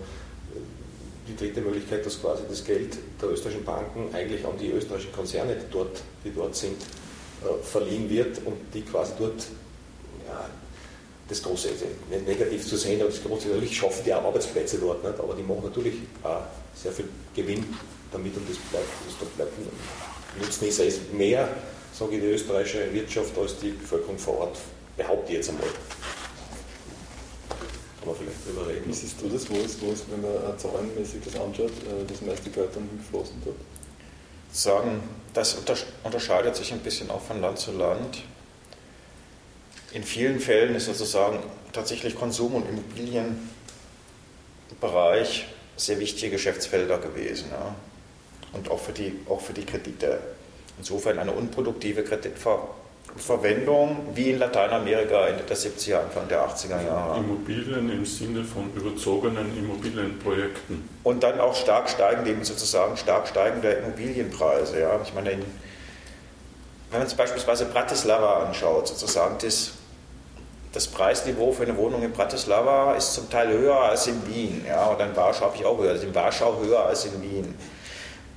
[1.29, 5.55] die dritte Möglichkeit, dass quasi das Geld der österreichischen Banken eigentlich an die österreichischen Konzerne,
[5.55, 6.81] die dort, die dort sind,
[7.43, 9.47] äh, verliehen wird und die quasi dort
[10.27, 10.51] ja,
[11.29, 11.69] das Große,
[12.11, 15.19] nicht negativ zu sehen, aber das Große, natürlich schaffen die auch Arbeitsplätze dort, nicht?
[15.19, 16.43] aber die machen natürlich auch
[16.75, 17.65] sehr viel Gewinn
[18.11, 19.53] damit und das bleibt, das dort bleibt.
[20.41, 21.49] Nutzen ist es mehr,
[21.93, 24.57] sage ich, die österreichische Wirtschaft als die Bevölkerung vor Ort,
[24.97, 25.69] behaupte ich jetzt einmal.
[27.99, 28.85] Kann man vielleicht drüber reden.
[28.87, 32.23] Wie siehst du das, wo ist, wo ist wenn man zahlenmäßig das anschaut, äh, das
[32.23, 33.57] meiste Geld dann geflossen dort?
[34.51, 35.03] Sagen,
[35.35, 35.59] das
[36.05, 38.23] unterscheidet sich ein bisschen auch von Land zu Land
[39.93, 41.39] in vielen Fällen ist sozusagen
[41.73, 45.47] tatsächlich Konsum- und Immobilienbereich
[45.77, 47.47] sehr wichtige Geschäftsfelder gewesen.
[47.51, 47.77] Ja.
[48.53, 50.19] Und auch für, die, auch für die Kredite.
[50.79, 57.19] Insofern eine unproduktive Kreditverwendung wie in Lateinamerika Ende der 70er, Anfang der 80er Jahre.
[57.19, 60.87] Immobilien im Sinne von überzogenen Immobilienprojekten.
[61.03, 64.81] Und dann auch stark steigende, sozusagen stark steigende Immobilienpreise.
[64.81, 65.01] Ja.
[65.03, 65.43] Ich meine, in,
[66.91, 69.73] wenn man sich beispielsweise Bratislava anschaut, sozusagen das
[70.73, 74.65] das Preisniveau für eine Wohnung in Bratislava ist zum Teil höher als in Wien.
[74.67, 77.55] Ja, und in Warschau habe ich auch gehört, in Warschau höher als in Wien.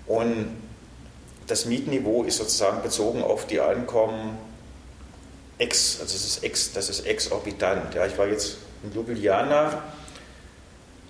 [0.07, 0.57] Und
[1.47, 4.37] das Mietniveau ist sozusagen bezogen auf die Einkommen
[5.57, 7.93] ex, also das ist, ex, das ist exorbitant.
[7.93, 9.83] Ja, ich war jetzt in Ljubljana,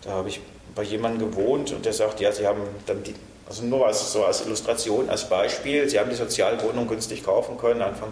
[0.03, 0.41] da habe ich
[0.75, 3.13] bei jemandem gewohnt und der sagt, ja, sie haben dann die,
[3.47, 7.81] also nur als, so als Illustration, als Beispiel, sie haben die Sozialwohnung günstig kaufen können,
[7.81, 8.09] Anfang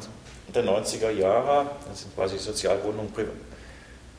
[0.54, 3.12] der 90er Jahre, das sind quasi Sozialwohnungen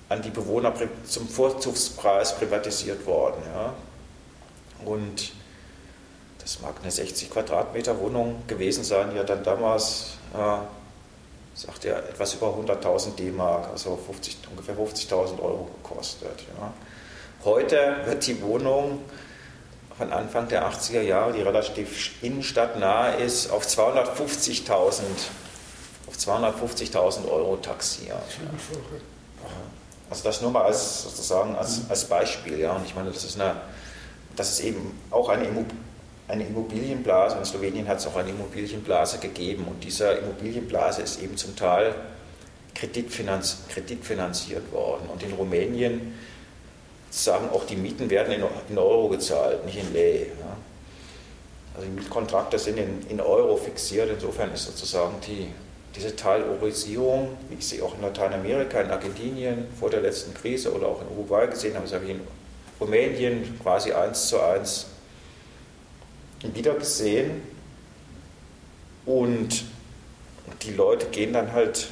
[0.08, 0.74] an die Bewohner
[1.06, 3.42] zum Vorzugspreis privatisiert worden.
[3.54, 3.74] Ja.
[4.84, 5.32] Und
[6.40, 10.58] das mag eine 60 Quadratmeter Wohnung gewesen sein, hat dann damals, äh,
[11.54, 16.40] sagt er, etwas über 100.000 D-Mark, also 50, ungefähr 50.000 Euro gekostet.
[16.58, 16.72] Ja.
[17.44, 19.02] Heute wird die Wohnung
[19.96, 25.02] von Anfang der 80er Jahre, die relativ innenstadtnah ist, auf 250.000
[26.10, 28.16] auf 250.000 Euro taxiert.
[30.10, 32.74] Also das nur mal als sozusagen als, als Beispiel, ja.
[32.74, 33.60] Und ich meine, das ist eine,
[34.34, 35.46] das ist eben auch eine,
[36.26, 37.38] eine Immobilienblase.
[37.38, 41.94] In Slowenien hat es auch eine Immobilienblase gegeben und dieser Immobilienblase ist eben zum Teil
[42.74, 45.08] kreditfinanz, kreditfinanziert worden.
[45.12, 46.14] Und in Rumänien
[47.10, 50.26] sagen auch die Mieten werden in, in Euro gezahlt, nicht in Lei.
[50.40, 50.56] Ja.
[51.74, 55.48] Also die Mietkontrakte sind in, in Euro fixiert, insofern ist sozusagen die
[55.96, 60.86] diese Teilorisierung, wie ich sie auch in Lateinamerika, in Argentinien vor der letzten Krise oder
[60.86, 62.20] auch in Uruguay gesehen habe, das habe ich in
[62.80, 64.86] Rumänien quasi eins zu eins
[66.42, 67.42] wieder gesehen.
[69.04, 69.64] Und
[70.62, 71.88] die Leute gehen dann halt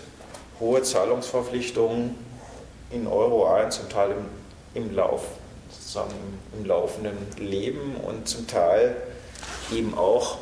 [0.61, 2.15] hohe Zahlungsverpflichtungen
[2.91, 4.13] in Euro ein, zum Teil
[4.75, 5.25] im, im Lauf,
[5.71, 6.15] sozusagen
[6.57, 8.97] im, laufenden Leben und zum Teil
[9.73, 10.39] eben auch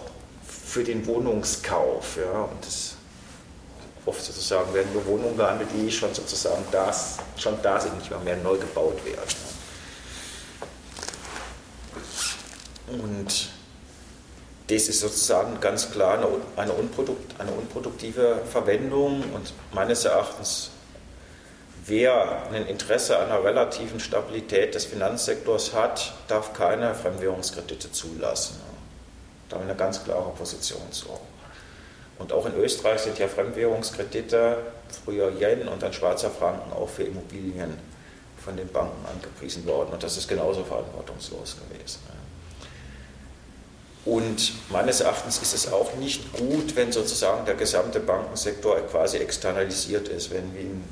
[0.46, 2.16] für den Wohnungskauf.
[2.16, 2.42] Ja.
[2.42, 2.95] Und das
[4.06, 8.20] oft sozusagen werden nur Wohnungen gehandelt, die schon sozusagen das, schon da sind, nicht mehr,
[8.20, 9.20] mehr neu gebaut werden.
[12.88, 13.50] Und
[14.68, 20.70] das ist sozusagen ganz klar eine, eine, unprodukt, eine unproduktive Verwendung und meines Erachtens
[21.88, 28.56] Wer ein Interesse an einer relativen Stabilität des Finanzsektors hat, darf keine Fremdwährungskredite zulassen.
[29.48, 31.06] Da haben wir eine ganz klare Position zu.
[32.18, 34.58] Und auch in Österreich sind ja Fremdwährungskredite,
[35.04, 37.76] früher Yen und dann Schweizer Franken, auch für Immobilien
[38.42, 39.90] von den Banken angepriesen worden.
[39.92, 42.00] Und das ist genauso verantwortungslos gewesen.
[44.06, 50.06] Und meines Erachtens ist es auch nicht gut, wenn sozusagen der gesamte Bankensektor quasi externalisiert
[50.08, 50.84] ist, wenn wie in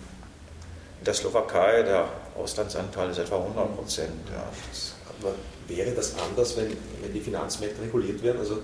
[1.06, 4.28] der Slowakei der Auslandsanteil ist etwa 100 Prozent.
[4.32, 5.30] Ja.
[5.66, 6.68] Wäre das anders, wenn,
[7.02, 8.38] wenn die Finanzmärkte reguliert werden?
[8.38, 8.58] Also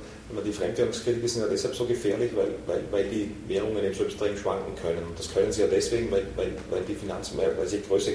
[0.45, 4.37] die Fremdwährungskredite sind ja deshalb so gefährlich, weil, weil, weil die Währungen eben so extrem
[4.37, 5.03] schwanken können.
[5.09, 8.13] Und das können sie ja deswegen, weil, weil, weil die Finanzmärkte, weil sie große,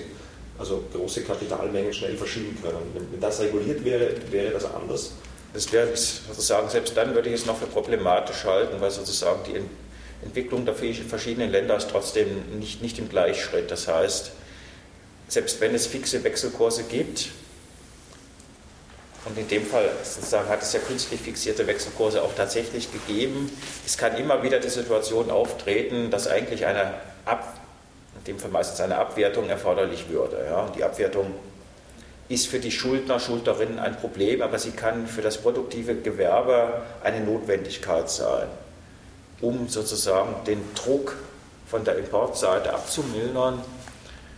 [0.60, 2.78] also große Kapitalmengen schnell verschieben können.
[2.94, 5.12] Wenn, wenn das reguliert wäre, wäre das anders.
[5.54, 9.62] Das wäre sozusagen, selbst dann würde ich es noch für problematisch halten, weil sozusagen die
[10.24, 12.28] Entwicklung der verschiedenen Länder ist trotzdem
[12.60, 13.72] nicht, nicht im Gleichschritt.
[13.72, 14.32] Das heißt,
[15.28, 17.30] selbst wenn es fixe Wechselkurse gibt,
[19.26, 23.52] und in dem Fall sozusagen hat es ja künstlich fixierte Wechselkurse auch tatsächlich gegeben.
[23.86, 26.94] Es kann immer wieder die Situation auftreten, dass eigentlich eine
[27.26, 27.60] Ab,
[28.20, 30.46] in dem Fall meistens eine Abwertung erforderlich würde.
[30.46, 30.70] Ja.
[30.76, 31.34] Die Abwertung
[32.30, 37.22] ist für die Schuldner, Schuldnerinnen ein Problem, aber sie kann für das produktive Gewerbe eine
[37.22, 38.48] Notwendigkeit sein,
[39.42, 41.16] um sozusagen den Druck
[41.68, 43.60] von der Importseite abzumildern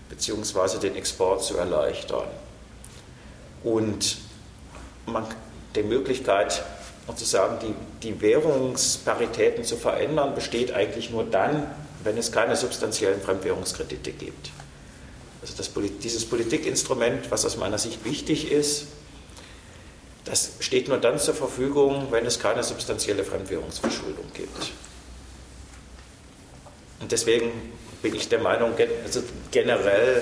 [0.10, 0.80] bzw.
[0.80, 2.28] den Export zu erleichtern.
[3.66, 4.18] Und
[5.08, 5.26] man,
[5.76, 6.64] die Möglichkeit,
[7.08, 11.70] sozusagen die, die Währungsparitäten zu verändern, besteht eigentlich nur dann,
[12.04, 14.52] wenn es keine substanziellen Fremdwährungskredite gibt.
[15.42, 15.72] Also das,
[16.04, 18.88] dieses Politikinstrument, was aus meiner Sicht wichtig ist,
[20.26, 24.74] das steht nur dann zur Verfügung, wenn es keine substanzielle Fremdwährungsverschuldung gibt.
[27.00, 27.52] Und deswegen
[28.02, 28.74] bin ich der Meinung,
[29.06, 30.22] also generell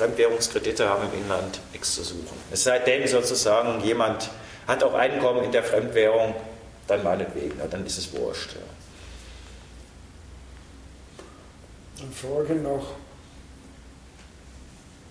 [0.00, 2.36] Fremdwährungskredite haben im Inland nichts zu suchen.
[2.50, 4.30] Es sei denn sozusagen, jemand
[4.66, 6.34] hat auch Einkommen in der Fremdwährung,
[6.86, 8.54] dann meinetwegen, dann ist es wurscht.
[8.54, 8.60] Ja.
[12.02, 12.94] Eine Frage noch.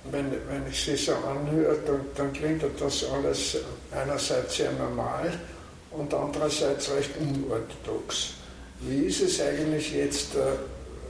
[0.06, 3.58] Wenn, wenn ich Sie so anhöre, dann, dann klingt das alles
[3.92, 5.32] einerseits sehr normal
[5.92, 8.34] und andererseits recht unorthodox.
[8.80, 10.40] Wie ist es eigentlich jetzt, äh,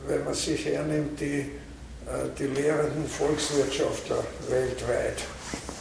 [0.06, 1.50] wenn man sich hernimmt, die
[2.38, 5.17] die lehrenden Volkswirtschaftler weltweit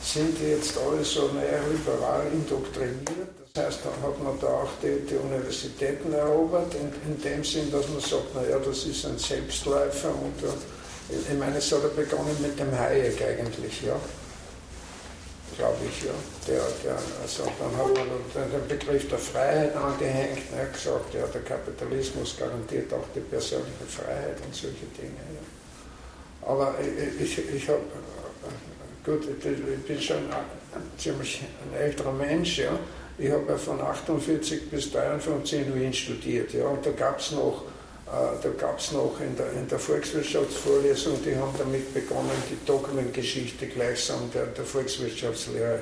[0.02, 3.28] sind jetzt alle so neoliberal indoktriniert.
[3.52, 7.70] Das heißt, dann hat man da auch die, die Universitäten erobert, in, in, dem Sinn,
[7.70, 10.10] dass man sagt, naja, das ist ein Selbstläufer.
[10.10, 13.96] Und, äh, ich meine, es hat ja begonnen mit dem Hayek eigentlich, ja.
[15.56, 16.14] glaube ich, ja.
[16.46, 21.42] Der, der, also dann hat man den Begriff der Freiheit angehängt, ne, gesagt, ja, der
[21.42, 25.20] Kapitalismus garantiert auch die persönliche Freiheit und solche Dinge.
[25.34, 25.42] Ja.
[26.48, 26.74] Aber
[27.22, 27.82] ich, ich, habe,
[29.04, 30.16] gut, ich bin schon
[30.96, 32.78] ziemlich ein älterer Mensch, ja.
[33.18, 37.32] Ich habe ja von 48 bis 53 in Wien studiert, ja, und da gab es
[37.32, 37.64] noch
[38.06, 42.64] äh, da gab es noch in der, in der Volkswirtschaftsvorlesung, die haben damit begonnen, die
[42.64, 45.80] Dogmengeschichte gleichsam der, der Volkswirtschaftslehre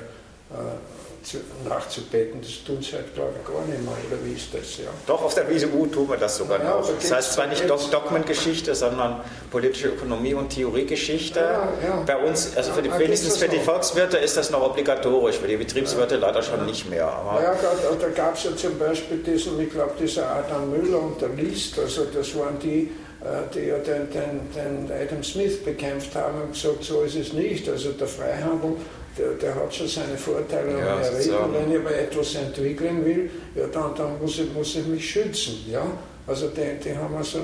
[0.51, 1.37] äh, zu,
[1.67, 2.41] nachzubeten.
[2.41, 4.77] Das tun sie halt, glaube ich, gar nicht mehr, oder wie ist das?
[4.77, 4.91] Ja?
[5.05, 6.89] Doch, auf der WSU tun wir das sogar ja, noch.
[6.89, 11.39] Das heißt zwar nicht Dogmengeschichte, sondern politische Ökonomie und Theoriegeschichte.
[11.39, 12.03] Ja, ja.
[12.05, 15.57] Bei uns, also für die, wenigstens für die Volkswirte ist das noch obligatorisch, für die
[15.57, 17.07] Betriebswirte leider schon nicht mehr.
[17.07, 21.01] Aber ja, da, da gab es ja zum Beispiel diesen, ich glaube, dieser Adam Müller
[21.01, 25.63] und der List, also das waren die, äh, die ja den, den, den Adam Smith
[25.63, 27.67] bekämpft haben und gesagt, so ist es nicht.
[27.67, 28.77] Also der Freihandel
[29.17, 33.67] der, der, hat schon seine Vorteile ja, und Wenn ich aber etwas entwickeln will, ja,
[33.67, 35.65] dann, dann muss, ich, muss ich mich schützen.
[35.69, 35.85] Ja?
[36.27, 37.39] Also die, die, haben also,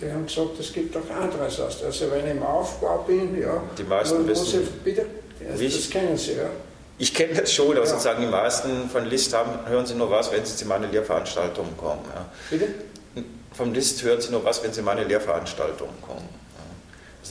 [0.00, 1.60] die haben gesagt, es gibt auch anderes.
[1.60, 5.06] Also wenn ich im Aufbau bin, ja, die meisten wissen, ich, bitte,
[5.48, 6.50] das, das kennen Sie, ja.
[6.98, 7.86] Ich kenne das schon, aber ja.
[7.86, 11.76] sozusagen die meisten von List haben, hören Sie nur was, wenn Sie zu meiner Lehrveranstaltung
[11.76, 12.02] kommen.
[12.14, 12.26] Ja.
[12.50, 12.66] Bitte?
[13.52, 16.28] Vom List hören Sie nur was, wenn Sie meine Lehrveranstaltung kommen.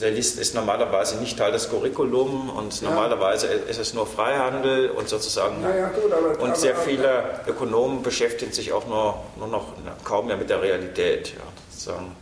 [0.00, 2.88] Der List ist normalerweise nicht Teil des Curriculum und ja.
[2.88, 5.62] normalerweise ist es nur Freihandel und sozusagen.
[5.62, 9.74] Ja, gut, aber, und sehr aber, viele Ökonomen beschäftigen sich auch nur, nur noch
[10.04, 11.30] kaum mehr mit der Realität.
[11.30, 12.16] Ja, sozusagen.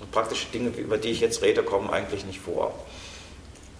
[0.00, 2.74] Und praktische Dinge, über die ich jetzt rede, kommen eigentlich nicht vor.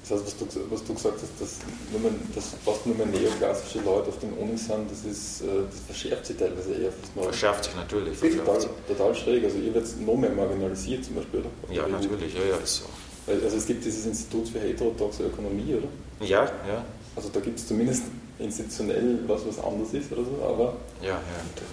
[0.09, 1.59] Das heißt, was du, was du gesagt hast, dass,
[1.91, 5.47] wenn man, dass fast nur mehr neoklassische Leute auf den Unis sind, das, ist, äh,
[5.69, 7.23] das verschärft sich teilweise eher fast mal.
[7.25, 8.17] Verschärft sich natürlich.
[8.17, 9.45] Verschärft total, total schräg.
[9.45, 11.41] Also ihr werdet noch mehr marginalisiert zum Beispiel.
[11.41, 11.75] Oder?
[11.75, 12.85] Ja, natürlich, ja, ja, ist so.
[13.27, 15.89] Also es gibt dieses Institut für heterodoxe Ökonomie, oder?
[16.27, 16.85] Ja, ja.
[17.15, 18.05] Also da gibt es zumindest
[18.39, 20.77] institutionell was, was anders ist oder so, aber...
[21.01, 21.21] Ja, ja,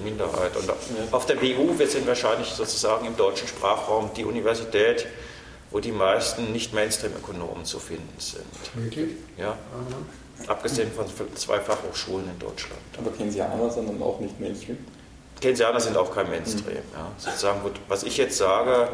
[0.04, 0.56] Minderheit.
[0.56, 5.06] Und auf der WU, wir sind wahrscheinlich sozusagen im deutschen Sprachraum die Universität,
[5.72, 8.46] wo die meisten Nicht-Mainstream-Ökonomen zu finden sind.
[8.76, 9.18] Wirklich?
[9.38, 9.50] Ja.
[9.50, 10.48] Aha.
[10.48, 12.80] Abgesehen von zwei Fachhochschulen in Deutschland.
[12.98, 14.78] Aber Keynesianer sind dann auch nicht Mainstream?
[15.42, 16.78] Keynesianer sind auch kein Mainstream.
[16.78, 16.94] Mhm.
[16.94, 17.12] Ja.
[17.18, 18.90] Sozusagen, was ich jetzt sage,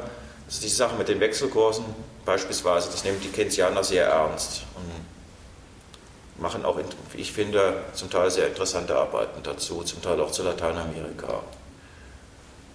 [0.48, 1.86] also die Sache mit den Wechselkursen
[2.30, 6.78] beispielsweise, das nehmen die Keynesianer sehr ernst und machen auch,
[7.12, 11.42] wie ich finde, zum Teil sehr interessante Arbeiten dazu, zum Teil auch zu Lateinamerika.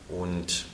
[0.09, 0.65] Und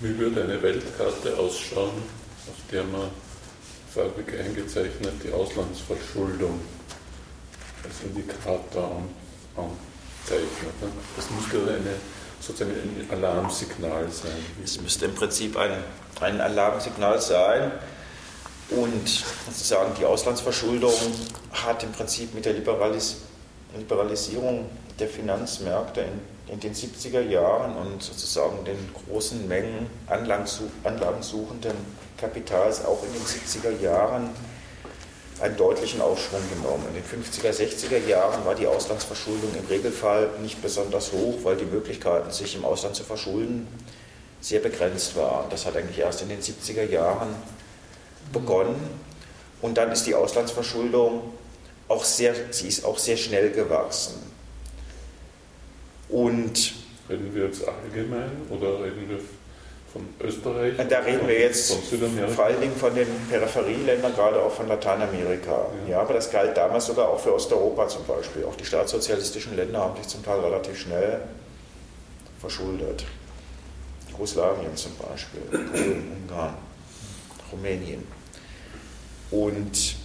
[0.00, 2.02] wie würde eine Weltkarte ausschauen,
[2.48, 3.08] auf der man
[3.94, 6.60] farbig eingezeichnet die Auslandsverschuldung
[7.84, 9.00] als Indikator
[9.54, 10.74] anzeichnet?
[11.14, 11.94] Das müsste eine
[12.46, 14.32] sozusagen ein Alarmsignal sein.
[14.62, 15.72] Es müsste im Prinzip ein,
[16.20, 17.72] ein Alarmsignal sein.
[18.70, 20.92] Und sozusagen die Auslandsverschuldung
[21.52, 23.16] hat im Prinzip mit der Liberalis
[23.76, 31.76] Liberalisierung der Finanzmärkte in, in, den 70er Jahren und sozusagen den großen Mengen anlagensuchenden
[32.16, 34.30] Kapitals auch in den 70er Jahren
[35.40, 36.84] einen deutlichen Aufschwung genommen.
[36.88, 41.64] In den 50er, 60er Jahren war die Auslandsverschuldung im Regelfall nicht besonders hoch, weil die
[41.64, 43.66] Möglichkeiten, sich im Ausland zu verschulden,
[44.40, 45.50] sehr begrenzt waren.
[45.50, 47.34] Das hat eigentlich erst in den 70er Jahren
[48.32, 48.76] begonnen.
[49.60, 51.32] Und dann ist die Auslandsverschuldung
[51.88, 54.14] auch sehr, sie ist auch sehr schnell gewachsen.
[56.08, 56.74] Und
[57.08, 59.18] reden wir jetzt allgemein oder reden wir
[59.94, 60.74] von Österreich?
[60.88, 61.72] Da reden wir jetzt
[62.34, 65.66] vor allen Dingen von den Peripherieländern, gerade auch von Lateinamerika.
[65.86, 65.92] Ja.
[65.92, 66.00] ja.
[66.00, 68.44] aber das galt damals sogar auch für Osteuropa zum Beispiel.
[68.44, 71.20] Auch die staatssozialistischen Länder haben sich zum Teil relativ schnell
[72.40, 73.04] verschuldet.
[74.10, 76.54] Jugoslawien zum Beispiel, Polen, Ungarn,
[77.50, 78.06] Rumänien.
[79.30, 79.96] Und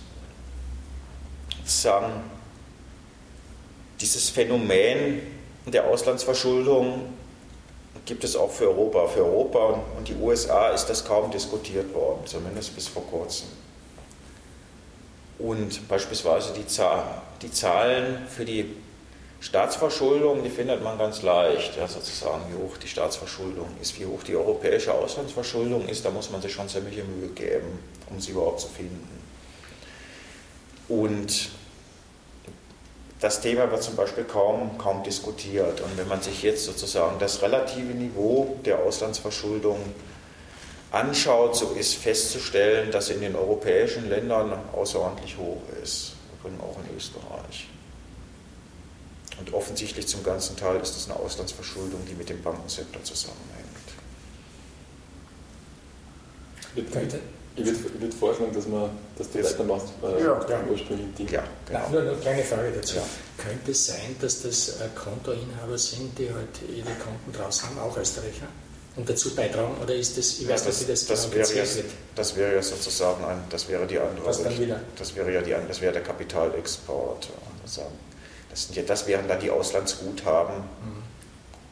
[1.66, 2.14] sagen,
[4.00, 5.22] dieses Phänomen
[5.68, 7.14] der Auslandsverschuldung
[8.06, 9.08] gibt es auch für Europa.
[9.08, 13.48] Für Europa und die USA ist das kaum diskutiert worden, zumindest bis vor kurzem.
[15.38, 18.76] Und beispielsweise die, Zahl, die Zahlen für die
[19.40, 24.22] Staatsverschuldung, die findet man ganz leicht, ja, sozusagen, wie hoch die Staatsverschuldung ist, wie hoch
[24.24, 28.60] die europäische Auslandsverschuldung ist, da muss man sich schon ziemliche Mühe geben, um sie überhaupt
[28.60, 29.08] zu finden.
[30.90, 31.52] Und
[33.20, 35.82] das Thema wird zum Beispiel kaum, kaum diskutiert.
[35.82, 39.78] Und wenn man sich jetzt sozusagen das relative Niveau der Auslandsverschuldung
[40.92, 46.96] anschaut, so ist festzustellen, dass in den europäischen Ländern außerordentlich hoch ist, übrigens auch in
[46.96, 47.68] Österreich.
[49.38, 53.68] Und offensichtlich zum ganzen Teil ist das eine Auslandsverschuldung, die mit dem Bankensektor zusammenhängt.
[56.92, 57.20] Könnte,
[57.60, 60.60] Ich würde, würd vorschlagen, dass, man, dass du weitermachst äh, ja, ja.
[60.70, 61.28] ursprünglichen Ding.
[61.30, 61.80] Ja, genau.
[61.80, 62.96] Nein, nur eine kleine Frage dazu.
[62.96, 63.04] Ja.
[63.38, 67.98] Könnte es sein, dass das äh, Kontoinhaber sind, die halt ihre Konten draußen haben, auch
[67.98, 68.48] Österreicher?
[68.96, 69.76] Und dazu beitragen?
[69.82, 71.84] Oder ist das, ich weiß ja, das, nicht, wie das, das genau wäre ja,
[72.16, 74.82] Das wäre ja sozusagen ein, das wäre die andere Was dann wieder?
[74.98, 77.30] Das wäre ja die, das wäre der Kapitalexport.
[77.64, 81.04] Das, sind ja, das wären dann die Auslandsguthaben mhm.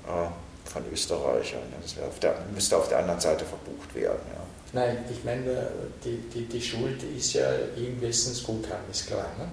[0.08, 1.62] äh, von Österreichern.
[1.82, 4.22] Das auf der, müsste auf der anderen Seite verbucht werden.
[4.34, 4.47] Ja.
[4.74, 5.70] Nein, ich meine,
[6.04, 9.30] die, die, die Schuld ist ja irgendwessens Guthaben, ist klar.
[9.38, 9.48] Ne?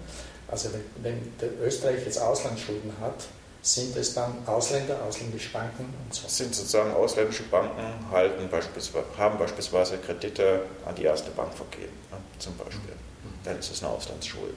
[0.48, 3.24] Also wenn, wenn Österreich jetzt Auslandsschulden hat,
[3.62, 6.28] sind es dann Ausländer, ausländische Banken und so?
[6.28, 12.18] Sind sozusagen ausländische Banken, halten beispielsweise, haben beispielsweise Kredite an die erste Bank vergeben, ne,
[12.38, 12.92] zum Beispiel.
[12.92, 13.28] Mhm.
[13.42, 14.56] Dann ist es eine Auslandsschuld.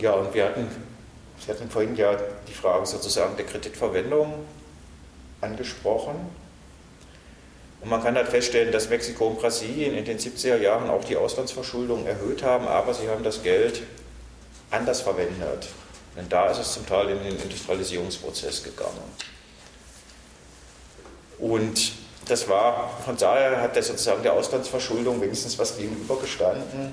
[0.00, 0.68] Ja, und wir hatten,
[1.38, 2.16] Sie hatten vorhin ja
[2.48, 4.34] die Frage sozusagen der Kreditverwendung
[5.40, 6.16] angesprochen.
[7.86, 11.16] Und man kann halt feststellen, dass Mexiko und Brasilien in den 70er Jahren auch die
[11.16, 13.80] Auslandsverschuldung erhöht haben, aber sie haben das Geld
[14.72, 15.68] anders verwendet.
[16.16, 19.04] Denn da ist es zum Teil in den Industrialisierungsprozess gegangen.
[21.38, 21.92] Und
[22.26, 26.92] das war, von daher hat der sozusagen der Auslandsverschuldung wenigstens was gegenübergestanden,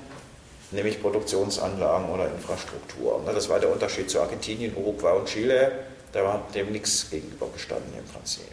[0.70, 3.20] nämlich Produktionsanlagen oder Infrastruktur.
[3.26, 5.72] Das war der Unterschied zu Argentinien, Uruguay und Chile.
[6.12, 8.44] Da war dem nichts gegenübergestanden im Prinzip.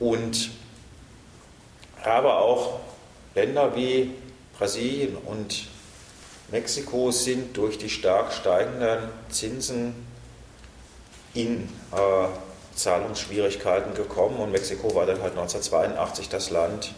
[0.00, 0.50] Und
[2.04, 2.80] aber auch
[3.34, 4.12] Länder wie
[4.58, 5.66] Brasilien und
[6.50, 10.06] Mexiko sind durch die stark steigenden Zinsen
[11.34, 12.26] in äh,
[12.74, 16.92] Zahlungsschwierigkeiten gekommen und Mexiko war dann halt 1982 das Land,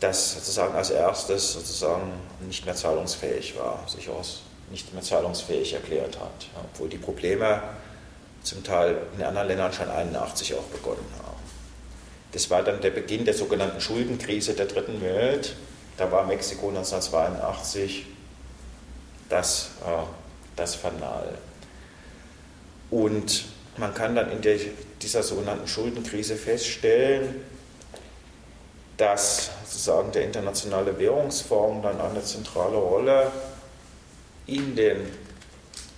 [0.00, 4.24] das sozusagen als erstes sozusagen nicht mehr zahlungsfähig war, sich auch
[4.70, 7.62] nicht mehr zahlungsfähig erklärt hat, obwohl die Probleme
[8.42, 11.31] zum Teil in anderen Ländern schon 1981 auch begonnen haben.
[12.32, 15.54] Das war dann der Beginn der sogenannten Schuldenkrise der Dritten Welt.
[15.98, 18.06] Da war Mexiko 1982
[19.28, 20.02] das, äh,
[20.56, 21.38] das Fanal.
[22.90, 23.44] Und
[23.76, 24.58] man kann dann in der,
[25.00, 27.42] dieser sogenannten Schuldenkrise feststellen,
[28.96, 33.30] dass sozusagen der internationale Währungsfonds dann eine zentrale Rolle
[34.46, 35.06] in den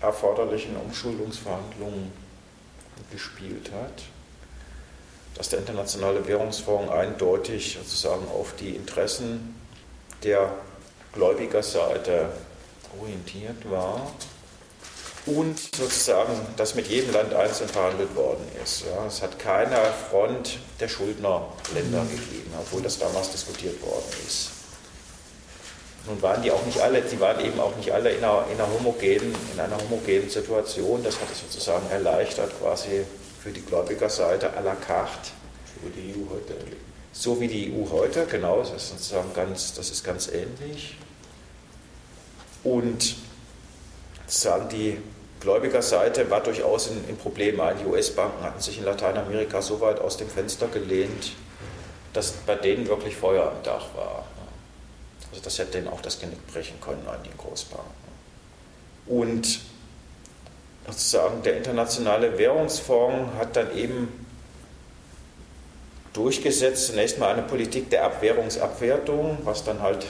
[0.00, 2.12] erforderlichen Umschuldungsverhandlungen
[3.10, 4.02] gespielt hat
[5.36, 9.54] dass der Internationale Währungsfonds eindeutig sozusagen auf die Interessen
[10.22, 10.50] der
[11.12, 12.30] Gläubigerseite
[13.00, 14.12] orientiert war
[15.26, 18.82] und sozusagen, dass mit jedem Land einzeln verhandelt worden ist.
[18.82, 19.76] Ja, es hat keine
[20.10, 22.10] Front der Schuldnerländer mhm.
[22.10, 24.50] gegeben, obwohl das damals diskutiert worden ist.
[26.06, 28.60] Nun waren die auch nicht alle, die waren eben auch nicht alle in einer, in
[28.60, 31.02] einer, homogenen, in einer homogenen Situation.
[31.02, 33.06] Das hat es sozusagen erleichtert, quasi
[33.44, 35.30] für die Gläubigerseite à la carte.
[35.66, 36.54] So wie die EU heute
[37.12, 40.96] So wie die EU heute, genau, das ist sozusagen ganz, das ist ganz ähnlich.
[42.64, 43.16] Und
[44.26, 44.96] sozusagen die
[45.40, 47.60] Gläubigerseite war durchaus in, in Problemen.
[47.78, 51.32] Die US-Banken hatten sich in Lateinamerika so weit aus dem Fenster gelehnt,
[52.14, 54.24] dass bei denen wirklich Feuer am Dach war.
[55.30, 57.92] Also das hätte denen auch das Genick brechen können an den Großbanken.
[59.06, 59.60] Und
[60.86, 64.26] sozusagen der internationale Währungsfonds hat dann eben
[66.12, 70.06] durchgesetzt, zunächst mal eine Politik der Abwährungsabwertung, was dann halt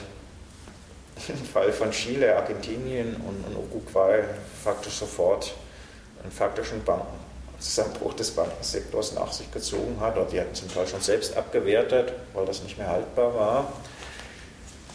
[1.27, 4.23] im Fall von Chile, Argentinien und, Uruguay
[4.63, 5.53] faktisch sofort
[6.21, 7.19] einen faktischen Banken,
[7.59, 10.17] Zusammenbruch des Bankensektors nach sich gezogen hat.
[10.17, 13.73] Oder die hatten zum Teil schon selbst abgewertet, weil das nicht mehr haltbar war.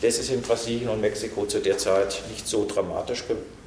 [0.02, 3.59] Das ist in Brasilien und Mexiko zu der Zeit nicht so dramatisch gewesen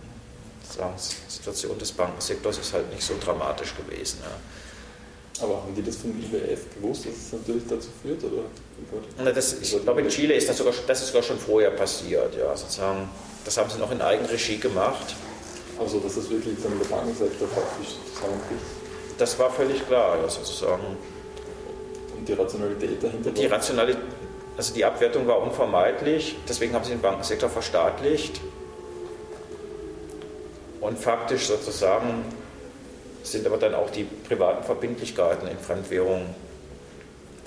[0.64, 4.20] die Situation des Bankensektors ist halt nicht so dramatisch gewesen.
[4.22, 5.44] Ja.
[5.44, 8.24] Aber haben die das vom IWF gewusst, dass es natürlich dazu führt?
[8.24, 8.44] Oder?
[9.18, 12.36] Na, das, ich glaube, in Chile ist das sogar, das ist sogar schon vorher passiert.
[12.36, 13.10] Ja, sozusagen,
[13.44, 15.16] das haben sie noch in Eigenregie gemacht.
[15.80, 18.64] Also, dass das wirklich dann der Bankensektor faktisch zusammenbricht?
[19.18, 20.98] Das war völlig klar, ja, sozusagen.
[22.16, 23.32] Und die Rationalität dahinter?
[23.32, 24.02] Die Rationalität,
[24.56, 28.40] also die Abwertung war unvermeidlich, deswegen haben sie den Bankensektor verstaatlicht.
[30.84, 32.26] Und faktisch sozusagen
[33.24, 36.36] sind aber dann auch die privaten Verbindlichkeiten in Fremdwährungen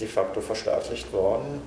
[0.01, 1.61] de facto verstaatlicht worden.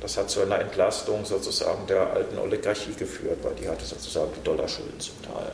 [0.00, 4.42] Das hat zu einer Entlastung sozusagen der alten Oligarchie geführt, weil die hatte sozusagen die
[4.42, 5.52] Dollarschulden zum Teil.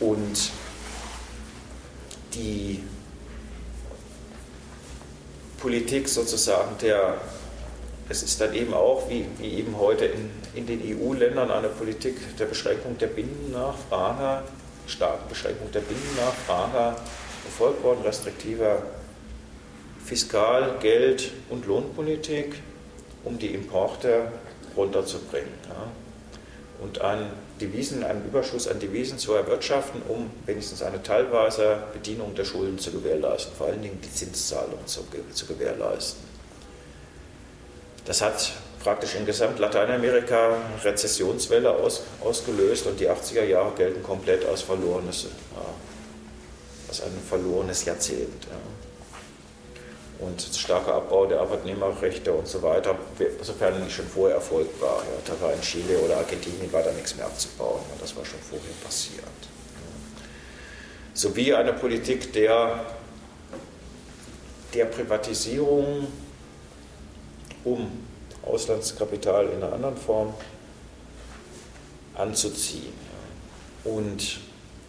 [0.00, 0.50] Und
[2.34, 2.84] die
[5.58, 7.16] Politik sozusagen der
[8.08, 12.36] es ist dann eben auch, wie, wie eben heute in, in den EU-Ländern, eine Politik
[12.38, 14.44] der Beschränkung der Binnennachfrage,
[14.86, 16.96] starken Beschränkung der Binnennachfrage
[17.42, 18.82] verfolgt worden, restriktiver
[20.04, 22.56] Fiskal-, Geld- und Lohnpolitik.
[23.24, 24.28] um die Importe
[24.76, 25.48] runterzubringen.
[25.68, 25.90] Ja.
[26.82, 27.30] Und einen,
[27.60, 32.90] Devisen, einen Überschuss an Devisen zu erwirtschaften, um wenigstens eine teilweise Bedienung der Schulden zu
[32.90, 35.00] gewährleisten, vor allen Dingen die Zinszahlung zu,
[35.32, 36.22] zu gewährleisten.
[38.04, 38.52] Das hat
[38.84, 44.62] praktisch in gesamt Lateinamerika eine Rezessionswelle aus, ausgelöst und die 80er Jahre gelten komplett als
[44.62, 45.64] verlorenes, ja,
[46.88, 48.44] als ein verlorenes Jahrzehnt.
[48.44, 48.58] Ja
[50.24, 52.96] und starker Abbau der Arbeitnehmerrechte und so weiter,
[53.42, 54.98] sofern nicht schon vorher erfolgt war.
[54.98, 57.80] Ja, da war in Chile oder Argentinien war da nichts mehr abzubauen.
[57.90, 59.24] Ja, das war schon vorher passiert.
[61.12, 62.84] Sowie eine Politik der,
[64.72, 66.08] der Privatisierung,
[67.64, 67.90] um
[68.46, 70.34] Auslandskapital in einer anderen Form
[72.14, 72.92] anzuziehen.
[73.84, 74.40] Und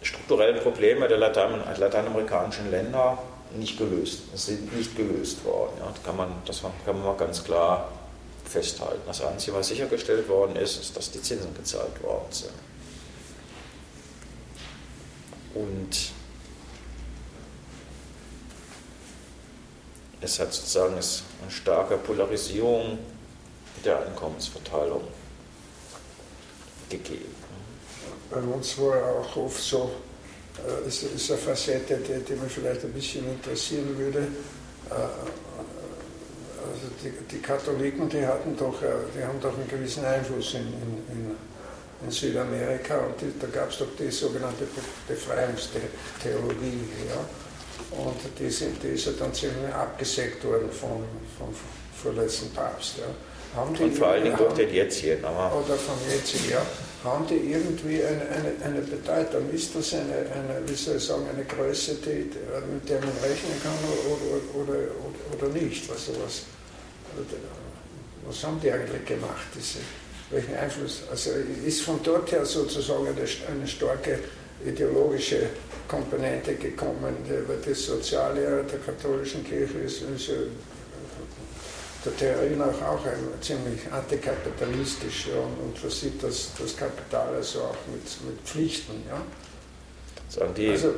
[0.02, 3.18] strukturellen Probleme der lateinamerikanischen Länder
[3.54, 5.72] nicht gelöst, sind nicht gelöst worden.
[5.78, 7.90] Ja, das, kann man, das kann man mal ganz klar
[8.44, 9.02] festhalten.
[9.06, 12.52] Das Einzige, was sichergestellt worden ist, ist, dass die Zinsen gezahlt worden sind.
[15.54, 16.12] Und
[20.20, 22.98] es hat sozusagen eine starke Polarisierung
[23.84, 25.02] der Einkommensverteilung
[26.88, 27.34] gegeben.
[28.30, 29.90] Bei uns war auch oft so,
[30.66, 34.28] äh, ist, ist eine Facette, die, die mich vielleicht ein bisschen interessieren würde.
[34.90, 40.54] Äh, also die, die, Katholiken, die hatten doch, äh, die haben doch einen gewissen Einfluss
[40.54, 41.36] in, in,
[42.02, 44.66] in Südamerika und die, da gab es doch die sogenannte
[45.06, 46.88] Befreiungstheologie.
[47.08, 47.98] Ja?
[47.98, 51.04] Und die, sind, die ist ja dann ziemlich abgesägt worden vom,
[51.38, 51.54] vom
[52.02, 52.98] vorletzten Papst.
[52.98, 53.06] Ja?
[53.54, 55.18] Und vor allen Dingen durch den Jetztjen.
[55.20, 56.62] Oder vom Jetztjen, ja
[57.06, 59.50] haben die irgendwie eine, eine, eine Bedeutung?
[59.52, 62.30] Ist das eine, eine, wie soll ich sagen, eine Größe, die,
[62.72, 64.78] mit der man rechnen kann oder, oder,
[65.38, 65.90] oder, oder nicht?
[65.90, 66.42] Also was,
[68.26, 69.46] was haben die eigentlich gemacht?
[69.54, 69.78] Diese,
[70.30, 71.02] welchen Einfluss?
[71.10, 71.30] Also
[71.64, 74.18] ist von dort her sozusagen eine, eine starke
[74.66, 75.50] ideologische
[75.86, 77.14] Komponente gekommen,
[77.46, 80.30] weil das Soziale der katholischen Kirche ist, ist
[82.06, 87.76] der Theorie nach auch ein ziemlich antikapitalistisch ja, und versieht das, das Kapital also auch
[87.92, 89.02] mit, mit Pflichten.
[89.08, 89.22] Ja.
[90.28, 90.94] Sagen die also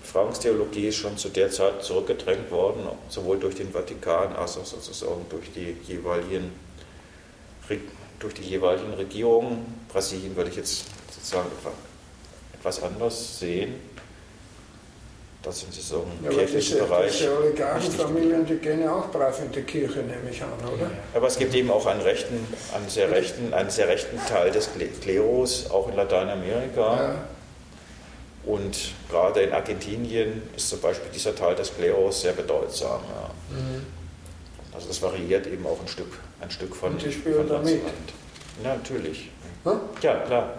[0.00, 5.24] Befreiungstheologie ist schon zu der Zeit zurückgedrängt worden, sowohl durch den Vatikan als auch sozusagen
[5.30, 6.50] durch die jeweiligen,
[8.18, 9.84] durch die jeweiligen Regierungen.
[9.88, 11.48] Brasilien würde ich jetzt sozusagen
[12.58, 13.91] etwas anders sehen
[15.42, 17.18] das sind Sie so im ja, kirchlichen diese, Bereich.
[17.18, 20.90] Diese Oligarchenfamilien, die gehen ja auch brav in die Kirche, nehme ich an, oder?
[21.14, 24.70] Aber es gibt eben auch einen, rechten, einen, sehr, rechten, einen sehr rechten Teil des
[25.00, 26.80] Klerus, auch in Lateinamerika.
[26.80, 27.14] Ja.
[28.44, 28.76] Und
[29.08, 33.00] gerade in Argentinien ist zum Beispiel dieser Teil des Klerus sehr bedeutsam.
[33.02, 33.30] Ja.
[33.56, 33.86] Mhm.
[34.74, 37.80] Also das variiert eben auch ein Stück, ein Stück von, Und die von damit?
[38.62, 39.28] Ja, natürlich.
[39.64, 39.80] Hm?
[40.02, 40.54] Ja, klar.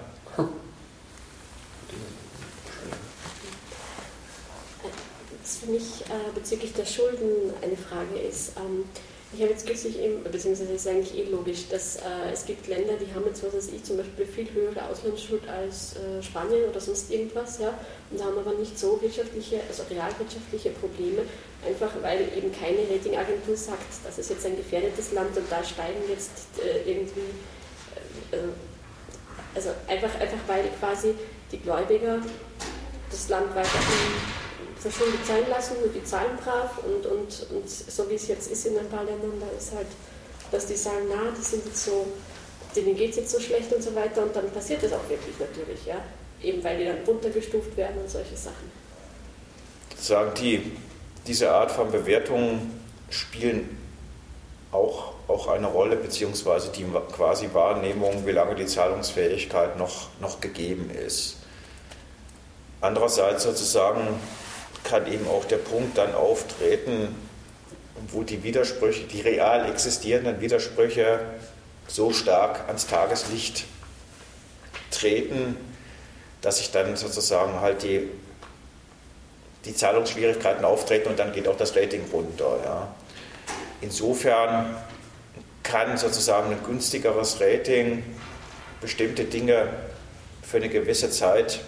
[5.64, 8.54] Für mich äh, bezüglich der Schulden eine Frage ist.
[8.58, 8.86] Ähm,
[9.36, 12.94] ich habe jetzt kürzlich eben, beziehungsweise ist eigentlich eh logisch, dass äh, es gibt Länder,
[13.02, 16.80] die haben jetzt, was weiß ich, zum Beispiel viel höhere Auslandsschuld als äh, Spanien oder
[16.80, 17.74] sonst irgendwas, ja,
[18.12, 21.24] und haben aber nicht so wirtschaftliche, also realwirtschaftliche Probleme,
[21.66, 26.04] einfach weil eben keine Ratingagentur sagt, das ist jetzt ein gefährdetes Land und da steigen
[26.08, 27.34] jetzt äh, irgendwie,
[28.32, 28.40] äh, äh,
[29.56, 31.16] also einfach, einfach weil quasi
[31.52, 32.20] die Gläubiger
[33.10, 34.43] das Land weiterhin
[34.84, 38.66] verschuldet sein lassen, nur die zahlen brav und, und, und so wie es jetzt ist
[38.66, 39.88] in ein paar Ländern, da ist halt,
[40.52, 42.06] dass die sagen, na, die sind jetzt so,
[42.76, 45.40] denen geht es jetzt so schlecht und so weiter und dann passiert das auch wirklich
[45.40, 45.96] natürlich, ja,
[46.42, 48.72] eben weil die dann runtergestuft werden und solche Sachen.
[49.98, 50.74] Sagen die,
[51.26, 52.80] diese Art von Bewertungen
[53.10, 53.78] spielen
[54.74, 60.90] auch, auch eine Rolle, beziehungsweise die quasi Wahrnehmung, wie lange die Zahlungsfähigkeit noch, noch gegeben
[60.90, 61.38] ist.
[62.82, 64.20] Andererseits sozusagen
[64.84, 67.16] kann eben auch der Punkt dann auftreten,
[68.10, 71.20] wo die Widersprüche, die real existierenden Widersprüche
[71.88, 73.66] so stark ans Tageslicht
[74.92, 75.58] treten,
[76.42, 78.10] dass sich dann sozusagen halt die,
[79.66, 82.60] die Zahlungsschwierigkeiten auftreten und dann geht auch das Rating runter.
[82.64, 82.96] Ja.
[83.82, 84.76] Insofern
[85.64, 88.04] kann sozusagen ein günstigeres Rating
[88.82, 89.70] bestimmte Dinge
[90.42, 91.62] für eine gewisse Zeit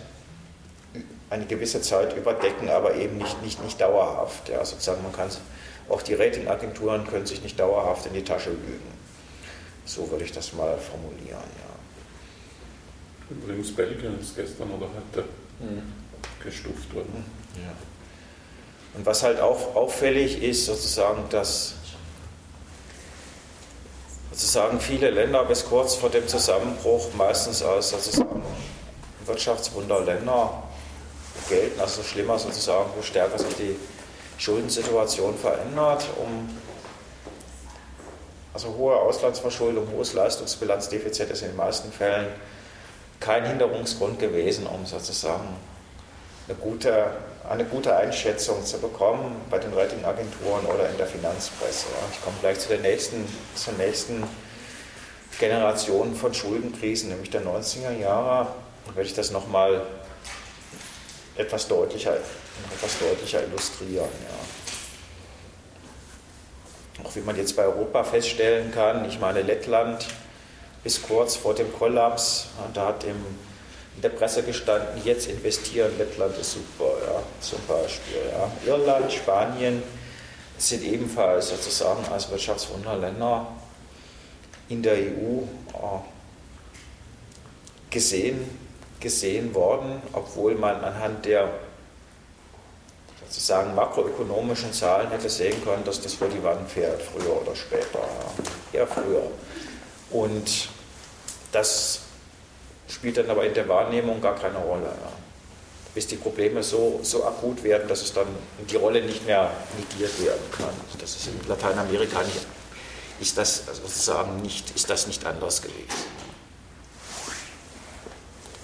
[1.36, 4.50] eine gewisse Zeit überdecken, aber eben nicht, nicht, nicht dauerhaft.
[4.50, 5.30] Ja, sozusagen man kann
[5.90, 8.96] auch die Ratingagenturen können sich nicht dauerhaft in die Tasche lügen.
[9.86, 11.30] So würde ich das mal formulieren.
[11.30, 11.76] Ja.
[13.30, 15.28] Übrigens Belgien ist gestern oder heute
[15.60, 15.84] mhm.
[16.44, 17.24] gestuft worden.
[17.56, 17.72] Ja.
[18.96, 21.76] Und was halt auch auffällig ist, sozusagen, dass
[24.32, 28.42] sozusagen viele Länder bis kurz vor dem Zusammenbruch meistens als sozusagen
[29.26, 30.64] Wirtschaftswunderländer
[31.48, 33.76] gelten, also schlimmer sozusagen, wo stärker sich die
[34.38, 36.50] Schuldensituation verändert, um
[38.54, 42.28] also hohe Auslandsverschuldung, hohes Leistungsbilanzdefizit ist in den meisten Fällen
[43.20, 45.56] kein Hinderungsgrund gewesen, um sozusagen
[46.48, 47.08] eine gute,
[47.50, 51.88] eine gute Einschätzung zu bekommen bei den Ratingagenturen oder in der Finanzpresse.
[52.14, 54.24] Ich komme gleich zu der nächsten, zur nächsten
[55.40, 58.48] Generation von Schuldenkrisen, nämlich der 90er Jahre.
[58.86, 59.82] Da werde ich das nochmal
[61.38, 64.10] etwas deutlicher, etwas deutlicher illustrieren.
[64.24, 64.36] Ja.
[67.04, 70.06] Auch wie man jetzt bei Europa feststellen kann, ich meine, Lettland
[70.84, 73.18] bis kurz vor dem Kollaps, da hat im,
[73.96, 78.22] in der Presse gestanden, jetzt investieren, Lettland ist super, ja, zum Beispiel.
[78.32, 78.52] Ja.
[78.66, 79.84] Irland, Spanien
[80.58, 83.48] sind ebenfalls sozusagen als Wirtschaftswunderländer
[84.70, 85.42] in der EU
[85.74, 86.00] äh,
[87.90, 88.65] gesehen,
[89.06, 91.48] gesehen worden, obwohl man anhand der
[93.22, 98.00] sozusagen makroökonomischen Zahlen hätte sehen können, dass das vor die Wand fährt, früher oder später.
[98.74, 99.30] Ja, früher.
[100.10, 100.70] Und
[101.52, 102.00] das
[102.88, 104.88] spielt dann aber in der Wahrnehmung gar keine Rolle.
[104.88, 105.12] Ja.
[105.94, 108.28] Bis die Probleme so, so akut werden, dass es dann
[108.68, 110.74] die Rolle nicht mehr negiert werden kann.
[111.00, 112.48] Das ist in Lateinamerika nicht,
[113.20, 116.15] ist das sozusagen nicht, ist das nicht anders gewesen.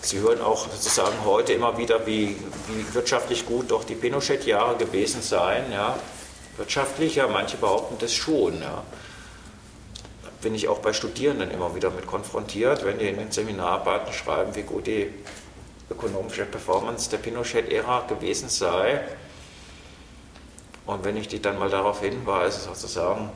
[0.04, 2.36] Sie hören auch sozusagen heute immer wieder, wie,
[2.68, 5.72] wie wirtschaftlich gut doch die Pinochet-Jahre gewesen seien.
[5.72, 5.98] Ja.
[6.58, 8.62] Wirtschaftlich, ja, manche behaupten das schon.
[8.62, 8.84] Ja.
[10.24, 14.12] Da bin ich auch bei Studierenden immer wieder mit konfrontiert, wenn die in den Seminararbeiten
[14.12, 15.14] schreiben, wie gut die
[15.92, 19.04] ökonomische Performance der Pinochet-Ära gewesen sei.
[20.88, 23.30] Und wenn ich die dann mal darauf hinweise, sozusagen,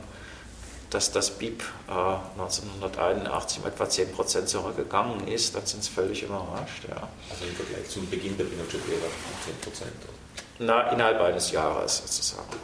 [0.96, 6.84] dass das BIP äh, 1981 um etwa 10% zurückgegangen ist, dann sind sie völlig überrascht.
[6.88, 7.06] Ja.
[7.30, 9.84] Also im Vergleich zum Beginn der Pinochet-Ära um 10%?
[10.60, 12.56] Na, innerhalb eines Jahres sozusagen.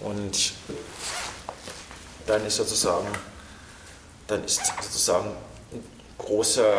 [0.00, 0.52] Und
[2.26, 3.06] dann ist sozusagen,
[4.26, 5.30] dann ist sozusagen
[6.18, 6.74] große,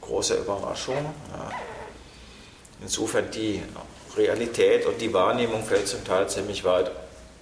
[0.00, 1.12] große Überraschung.
[1.32, 1.50] Ja.
[2.82, 3.64] Insofern die
[4.16, 6.92] Realität und die Wahrnehmung fällt zum Teil ziemlich weit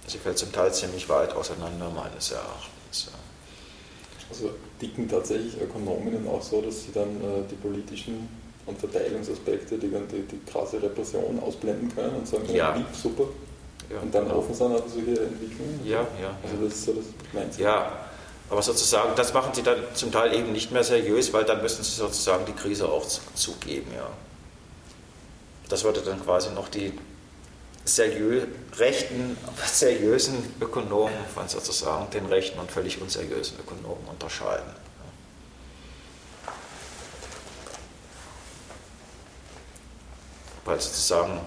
[0.09, 3.11] Sie fällt zum Teil ziemlich weit auseinander, meines Erachtens.
[4.29, 4.49] Also
[4.81, 8.27] dicken tatsächlich Ökonominnen auch so, dass sie dann äh, die politischen
[8.65, 12.75] und Verteilungsaspekte, die, die, die krasse Repression ausblenden können und sagen, ja.
[12.75, 13.25] lieb, super.
[13.89, 14.37] Ja, und dann genau.
[14.37, 15.79] offen sein auf solche Entwicklungen.
[15.83, 16.37] Ja, ja.
[16.43, 17.61] Also das ist so das Mindset.
[17.61, 17.91] Ja,
[18.49, 21.83] aber sozusagen, das machen sie dann zum Teil eben nicht mehr seriös, weil dann müssen
[21.83, 23.05] sie sozusagen die Krise auch
[23.35, 24.07] zugeben, ja.
[25.69, 26.93] Das würde dann quasi noch die
[27.95, 28.45] seriö
[28.77, 34.73] rechten, seriösen Ökonomen von sozusagen den rechten und völlig unseriösen Ökonomen unterscheiden.
[40.65, 41.41] Weil sozusagen,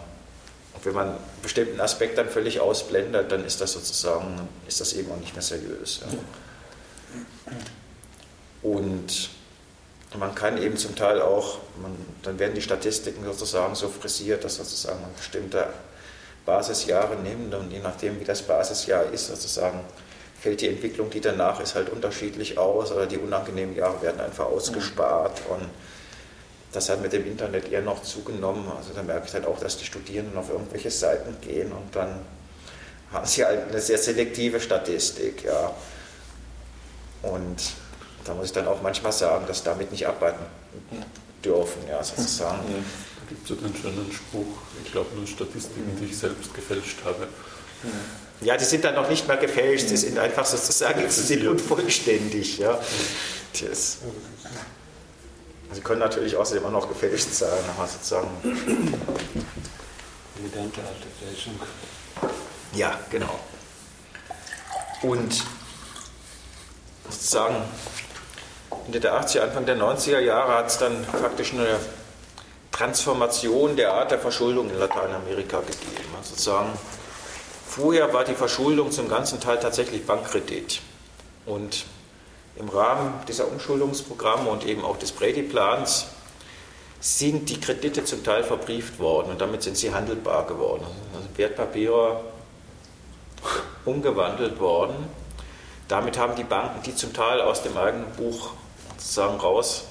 [0.83, 5.13] wenn man einen bestimmten Aspekt dann völlig ausblendet, dann ist das sozusagen, ist das eben
[5.13, 6.01] auch nicht mehr seriös.
[6.01, 6.19] Ja.
[8.63, 9.31] Und
[10.19, 14.57] man kann eben zum Teil auch, man, dann werden die Statistiken sozusagen so frisiert, dass
[14.57, 15.73] sozusagen ein bestimmter
[16.45, 19.81] Basisjahre nimmt und je nachdem, wie das Basisjahr ist, sozusagen,
[20.41, 24.47] fällt die Entwicklung, die danach ist, halt unterschiedlich aus oder die unangenehmen Jahre werden einfach
[24.47, 25.69] ausgespart und
[26.73, 28.65] das hat mit dem Internet eher noch zugenommen.
[28.77, 32.25] Also da merke ich halt auch, dass die Studierenden auf irgendwelche Seiten gehen und dann
[33.13, 35.71] haben sie halt eine sehr selektive Statistik, ja.
[37.23, 37.63] Und
[38.25, 40.45] da muss ich dann auch manchmal sagen, dass damit nicht arbeiten
[41.45, 42.69] dürfen, ja, sozusagen.
[42.69, 46.99] Ja gibt es ja den schönen Spruch, ich glaube nur Statistiken, die ich selbst gefälscht
[47.05, 47.29] habe.
[48.43, 52.59] Ja, die sind dann noch nicht mehr gefälscht, sie sind einfach sozusagen sie sind unvollständig.
[52.59, 52.79] Ja.
[53.61, 53.99] Das,
[55.73, 58.29] sie können natürlich außerdem auch noch gefälscht sein, aber sozusagen.
[60.39, 61.59] Elegante alte Fälschung.
[62.75, 63.39] Ja, genau.
[65.03, 65.43] Und
[67.09, 67.57] sozusagen
[68.87, 71.79] Ende der 80er, Anfang der 90er Jahre hat es dann faktisch eine
[72.83, 76.09] Transformation der Art der Verschuldung in Lateinamerika gegeben.
[76.17, 76.73] Also sozusagen,
[77.65, 80.81] vorher war die Verschuldung zum ganzen Teil tatsächlich Bankkredit.
[81.47, 81.85] Und
[82.57, 86.07] im Rahmen dieser Umschuldungsprogramme und eben auch des Brady-Plans
[86.99, 90.85] sind die Kredite zum Teil verbrieft worden und damit sind sie handelbar geworden.
[91.15, 92.21] Also Wertpapiere
[93.85, 94.97] umgewandelt worden.
[95.87, 98.55] Damit haben die Banken die zum Teil aus dem eigenen Buch
[98.99, 99.85] sozusagen raus,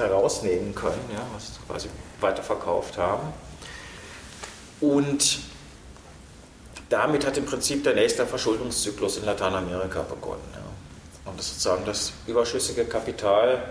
[0.00, 1.88] da rausnehmen können, ja, was sie quasi
[2.20, 3.32] weiterverkauft haben.
[4.80, 5.40] Und
[6.88, 10.42] damit hat im Prinzip der nächste Verschuldungszyklus in Lateinamerika begonnen.
[10.54, 11.30] Ja.
[11.30, 13.62] Und das sozusagen das überschüssige Kapital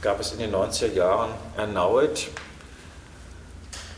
[0.00, 2.28] gab es in den 90er Jahren erneut.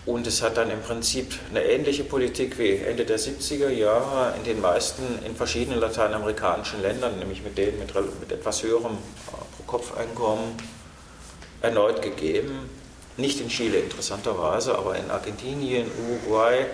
[0.05, 4.43] Und es hat dann im Prinzip eine ähnliche Politik wie Ende der 70er Jahre in
[4.43, 10.57] den meisten, in verschiedenen lateinamerikanischen Ländern, nämlich mit denen mit, mit etwas höherem äh, Pro-Kopf-Einkommen,
[11.63, 12.69] erneut gegeben.
[13.17, 16.67] Nicht in Chile interessanterweise, aber in Argentinien, Uruguay,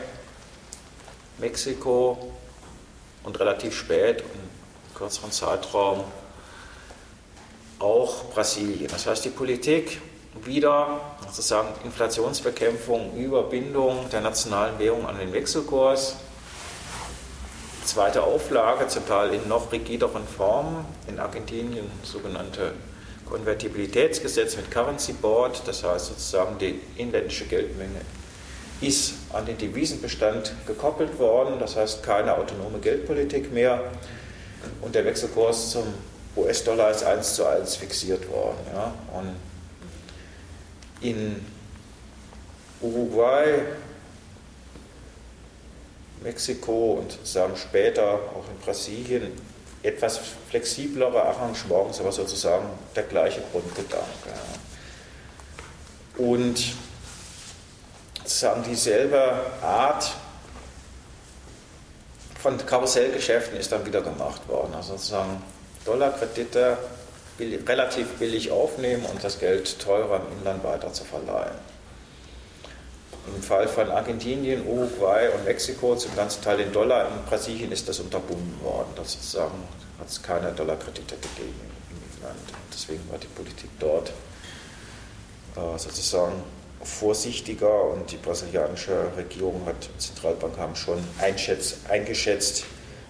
[1.39, 2.33] Mexiko
[3.25, 6.05] und relativ spät, in kürzeren Zeitraum,
[7.79, 8.89] auch Brasilien.
[8.91, 10.01] Das heißt, die Politik
[10.45, 16.17] wieder sozusagen Inflationsbekämpfung, Überbindung der nationalen Währung an den Wechselkurs,
[17.85, 22.73] zweite Auflage, zum Teil in noch rigideren Formen, in Argentinien sogenannte
[23.29, 28.01] Konvertibilitätsgesetz mit Currency Board, das heißt sozusagen die inländische Geldmenge
[28.81, 33.81] ist an den Devisenbestand gekoppelt worden, das heißt keine autonome Geldpolitik mehr
[34.83, 35.95] und der Wechselkurs zum
[36.37, 38.59] US-Dollar ist eins zu eins fixiert worden.
[38.73, 38.95] Ja.
[39.19, 39.35] Und
[41.01, 41.45] in
[42.81, 43.63] Uruguay,
[46.23, 49.33] Mexiko und sozusagen später auch in Brasilien
[49.83, 50.21] etwas
[50.51, 52.67] flexiblere Arrangements, aber sozusagen
[52.97, 54.05] der gleiche Grundgedanke.
[56.17, 56.75] Und
[58.25, 60.13] sozusagen dieselbe Art
[62.41, 64.75] von Karussellgeschäften ist dann wieder gemacht worden.
[64.75, 65.43] Also sozusagen
[65.85, 66.79] Dollarkredite
[67.39, 71.57] relativ billig aufnehmen und das Geld teurer im Inland weiter zu verleihen.
[73.35, 77.89] Im Fall von Argentinien, Uruguay und Mexiko zum ganzen Teil in Dollar, in Brasilien ist
[77.89, 78.89] das unterbunden worden.
[78.97, 79.63] Sozusagen
[79.99, 81.61] hat es keine Dollarkredite gegeben
[81.91, 82.39] im Land.
[82.73, 84.11] Deswegen war die Politik dort
[85.57, 86.43] äh, sozusagen
[86.83, 92.65] vorsichtiger und die brasilianische Regierung hat, Zentralbank haben schon eingeschätzt,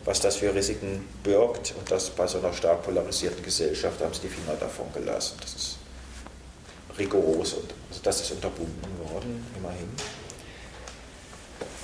[0.04, 4.22] was das für Risiken birgt und das bei so einer stark polarisierten Gesellschaft haben sie
[4.22, 5.36] die Finger davon gelassen.
[5.42, 5.76] Das ist
[6.98, 9.88] rigoros und also das ist unterbunden worden, immerhin.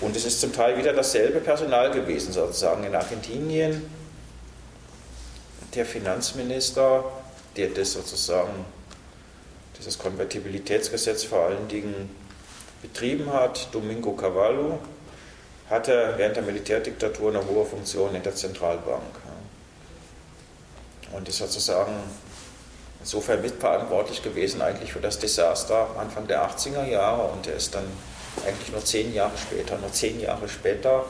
[0.01, 3.89] Und es ist zum Teil wieder dasselbe Personal gewesen, sozusagen in Argentinien.
[5.75, 7.05] Der Finanzminister,
[7.57, 8.65] der das sozusagen,
[9.79, 12.11] dieses Konvertibilitätsgesetz vor allen Dingen
[12.83, 14.79] betrieben hat, Domingo Cavallo,
[15.71, 19.03] hatte während der Militärdiktatur eine hohe Funktion in der Zentralbank.
[21.13, 21.95] Und ist sozusagen
[23.05, 27.85] insofern mitverantwortlich gewesen eigentlich für das Desaster Anfang der 80er Jahre und er ist dann
[28.47, 31.05] eigentlich nur zehn Jahre später, nur zehn Jahre später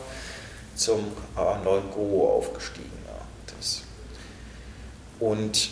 [0.74, 2.90] zum äh, neuen Guru aufgestiegen.
[5.20, 5.70] und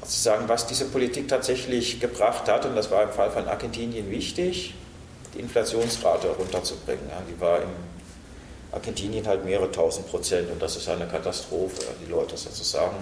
[0.00, 4.74] sozusagen, was diese Politik tatsächlich gebracht hat, und das war im Fall von Argentinien wichtig,
[5.34, 7.04] die Inflationsrate runterzubringen.
[7.28, 7.68] Die war in
[8.72, 11.82] Argentinien halt mehrere tausend Prozent und das ist eine Katastrophe.
[12.04, 12.96] Die Leute sozusagen,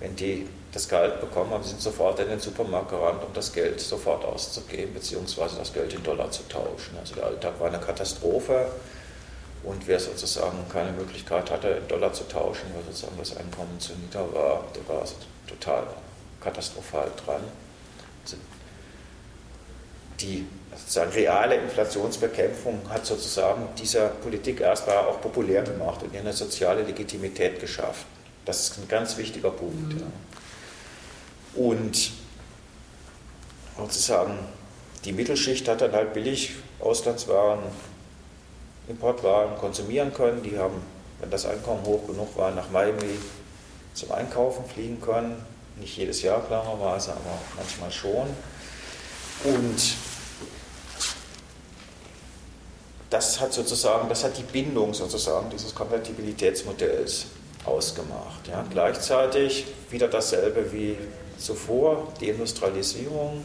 [0.00, 3.80] wenn die das Gehalt bekommen haben, sind sofort in den Supermarkt gerannt, um das Geld
[3.80, 6.96] sofort auszugeben, beziehungsweise das Geld in Dollar zu tauschen.
[6.98, 8.68] Also der Alltag war eine Katastrophe
[9.62, 13.94] und wer sozusagen keine Möglichkeit hatte, in Dollar zu tauschen, weil sozusagen das Einkommen zu
[13.94, 15.14] nieder war, der war also
[15.46, 15.84] total
[16.42, 17.42] katastrophal dran.
[18.22, 18.36] Also
[20.20, 26.32] die sozusagen reale Inflationsbekämpfung hat sozusagen dieser Politik erstmal auch populär gemacht und ihr eine
[26.32, 28.06] soziale Legitimität geschafft.
[28.46, 29.94] Das ist ein ganz wichtiger Punkt.
[29.94, 30.00] Mhm.
[30.00, 30.06] Ja.
[31.60, 32.12] Und
[33.76, 34.38] sozusagen
[35.04, 37.60] die Mittelschicht hat dann halt billig Auslandswaren,
[38.88, 40.42] Importwaren konsumieren können.
[40.42, 40.82] Die haben,
[41.20, 43.18] wenn das Einkommen hoch genug war, nach Miami
[43.94, 45.44] zum Einkaufen fliegen können.
[45.78, 48.28] Nicht jedes Jahr klarerweise, aber manchmal schon.
[49.44, 49.96] Und
[53.10, 57.26] das hat sozusagen, das hat die Bindung sozusagen dieses Konvertibilitätsmodells
[57.66, 58.48] ausgemacht.
[58.48, 58.64] Ja.
[58.70, 60.96] Gleichzeitig wieder dasselbe wie
[61.38, 63.44] zuvor, die Industrialisierung,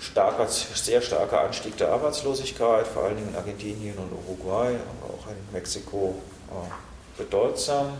[0.00, 5.26] starker, sehr starker Anstieg der Arbeitslosigkeit, vor allen Dingen in Argentinien und Uruguay, aber auch
[5.28, 6.14] in Mexiko
[6.48, 7.92] äh, bedeutsam.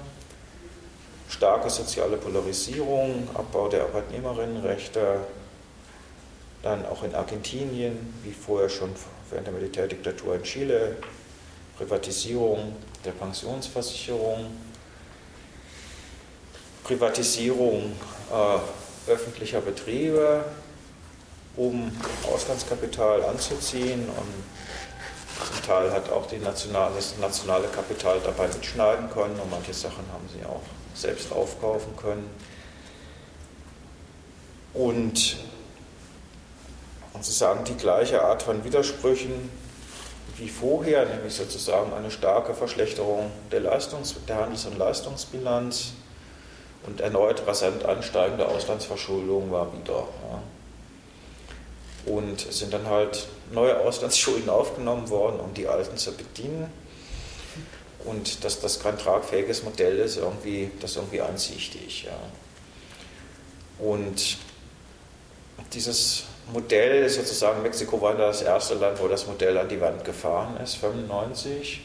[1.28, 5.20] Starke soziale Polarisierung, Abbau der Arbeitnehmerinnenrechte,
[6.62, 8.90] dann auch in Argentinien, wie vorher schon
[9.30, 10.96] während der Militärdiktatur in Chile,
[11.76, 12.74] Privatisierung
[13.04, 14.46] der Pensionsversicherung,
[16.84, 17.92] Privatisierung
[18.30, 20.44] äh, öffentlicher Betriebe,
[21.56, 21.90] um
[22.32, 24.46] Auslandskapital anzuziehen und
[25.44, 30.04] zum Teil hat auch die nationale, das nationale Kapital dabei mitschneiden können und manche Sachen
[30.12, 30.62] haben sie auch
[30.94, 32.28] selbst aufkaufen können.
[34.72, 35.36] Und
[37.14, 39.50] sozusagen die gleiche Art von Widersprüchen
[40.38, 45.92] wie vorher, nämlich sozusagen eine starke Verschlechterung der, Leistungs-, der Handels- und Leistungsbilanz
[46.86, 50.06] und erneut rasant ansteigende Auslandsverschuldung war wieder.
[50.30, 50.42] Ja.
[52.12, 56.70] Und es sind dann halt neue Auslandsschulden aufgenommen worden, um die alten zu bedienen.
[58.04, 62.04] Und dass das kein tragfähiges Modell ist, irgendwie, das irgendwie ansichtig.
[62.04, 62.16] Ja.
[63.84, 64.36] Und
[65.72, 70.56] dieses Modell, sozusagen Mexiko war das erste Land, wo das Modell an die Wand gefahren
[70.62, 71.84] ist, 1995.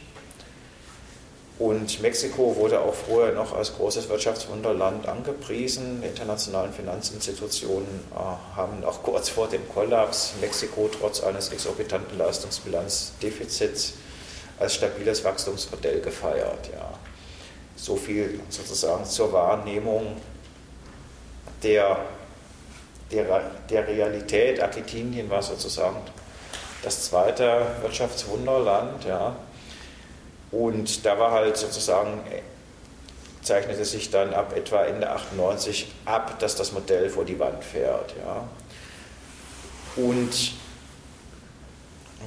[1.58, 6.00] Und Mexiko wurde auch vorher noch als großes Wirtschaftswunderland angepriesen.
[6.02, 13.94] Die internationalen Finanzinstitutionen äh, haben auch kurz vor dem Kollaps Mexiko trotz eines exorbitanten Leistungsbilanzdefizits
[14.58, 16.70] als stabiles Wachstumsmodell gefeiert.
[16.72, 16.94] Ja.
[17.76, 20.16] So viel sozusagen zur Wahrnehmung
[21.62, 21.98] der
[23.12, 24.60] der, der Realität.
[24.60, 25.96] Argentinien war sozusagen
[26.82, 29.04] das zweite Wirtschaftswunderland.
[29.04, 29.36] Ja.
[30.50, 32.20] Und da war halt sozusagen,
[33.42, 38.14] zeichnete sich dann ab etwa Ende 98 ab, dass das Modell vor die Wand fährt.
[38.24, 38.48] Ja.
[39.96, 40.52] Und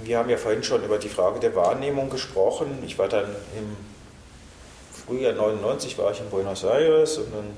[0.04, 2.84] wir haben ja vorhin schon über die Frage der Wahrnehmung gesprochen.
[2.86, 3.28] Ich war dann
[3.58, 3.76] im
[5.06, 7.54] Frühjahr 99 war ich in Buenos Aires und dann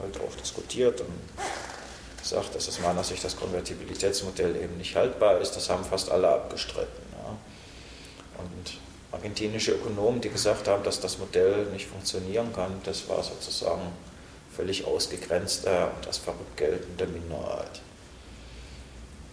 [0.00, 1.08] halt auch diskutiert und
[2.28, 5.52] sagt, dass aus meiner Sicht das Konvertibilitätsmodell eben nicht haltbar ist.
[5.52, 7.02] Das haben fast alle abgestritten.
[7.12, 7.36] Ja.
[8.42, 8.78] Und
[9.12, 13.82] argentinische Ökonomen, die gesagt haben, dass das Modell nicht funktionieren kann, das war sozusagen
[14.54, 17.80] völlig ausgegrenzte und das verrückt geltende Minderheit.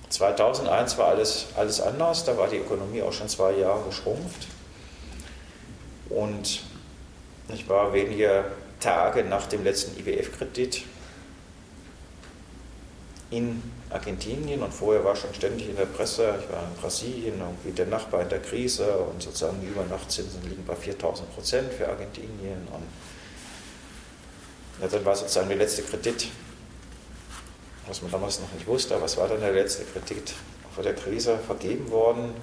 [0.09, 4.47] 2001 war alles, alles anders, da war die Ökonomie auch schon zwei Jahre geschrumpft.
[6.09, 6.61] Und
[7.53, 8.45] ich war wenige
[8.79, 10.83] Tage nach dem letzten IWF-Kredit
[13.31, 17.71] in Argentinien und vorher war schon ständig in der Presse, ich war in Brasilien, irgendwie
[17.71, 22.67] der Nachbar in der Krise und sozusagen die Übernachtzinsen liegen bei 4000 Prozent für Argentinien
[22.71, 22.83] und
[24.81, 26.27] ja, dann war sozusagen der letzte Kredit,
[27.87, 30.33] was man damals noch nicht wusste, was war dann der letzte Kredit
[30.73, 32.33] vor der Krise vergeben worden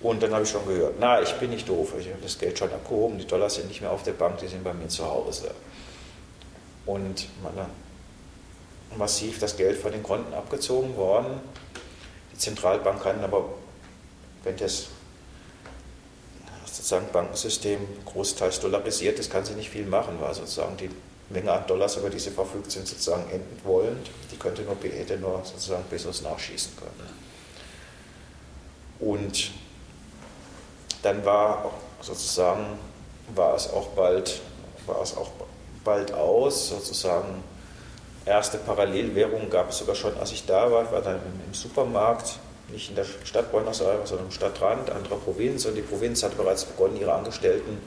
[0.00, 2.58] und dann habe ich schon gehört, na, ich bin nicht doof, ich habe das Geld
[2.58, 5.06] schon abgehoben, die Dollars sind nicht mehr auf der Bank, die sind bei mir zu
[5.06, 5.50] Hause.
[6.84, 7.70] Und meine
[8.96, 11.40] massiv das Geld von den Konten abgezogen worden.
[12.32, 13.44] Die Zentralbank kann aber,
[14.42, 14.86] wenn das
[16.66, 20.90] sozusagen Bankensystem großteils dollarisiert ist, kann sie nicht viel machen, weil sozusagen die
[21.30, 24.10] Menge an Dollars, über die sie verfügt sind, sozusagen enden wollend.
[24.30, 27.24] Die könnte nur, hätte nur sozusagen Pesos nachschießen können.
[29.00, 29.50] Und
[31.02, 31.70] dann war
[32.00, 32.78] sozusagen,
[33.34, 34.40] war es auch bald,
[34.86, 35.30] war es auch
[35.84, 37.42] bald aus, sozusagen
[38.26, 40.84] erste Parallelwährung gab es sogar schon, als ich da war.
[40.84, 45.16] Ich war dann im Supermarkt, nicht in der Stadt Buenos Aires, sondern im Stadtrand anderer
[45.16, 45.66] Provinz.
[45.66, 47.78] Und die Provinz hatte bereits begonnen, ihre Angestellten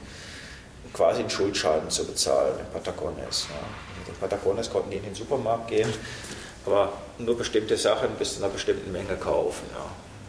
[0.93, 3.47] quasi in Schuldscheinen zu bezahlen in Patagones.
[3.49, 4.11] Ja.
[4.11, 5.91] In Patagones konnten die in den Supermarkt gehen,
[6.65, 9.65] aber nur bestimmte Sachen bis zu einer bestimmten Menge kaufen.
[9.73, 9.85] Ja.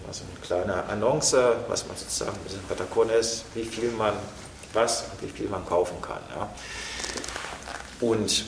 [0.06, 1.36] Also eine kleine Annonce,
[1.68, 4.14] was man sozusagen in Patagones, wie viel man
[4.72, 6.20] was und wie viel man kaufen kann.
[6.34, 6.48] Ja.
[8.00, 8.44] Und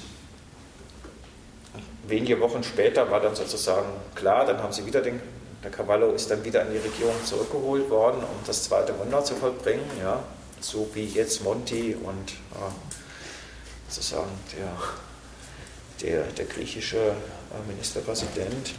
[2.07, 5.21] wenige Wochen später war dann sozusagen klar, dann haben sie wieder den,
[5.63, 9.35] der Cavallo ist dann wieder in die Regierung zurückgeholt worden, um das zweite Wunder zu
[9.37, 10.23] vollbringen, ja,
[10.61, 12.73] so wie jetzt Monti und ja,
[13.89, 17.13] sozusagen der, der, der griechische äh,
[17.69, 18.75] Ministerpräsident.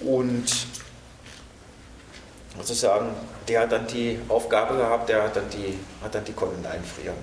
[0.00, 0.46] Und
[2.56, 3.10] sozusagen,
[3.48, 7.16] der hat dann die Aufgabe gehabt, der hat dann die, hat dann die Konten einfrieren,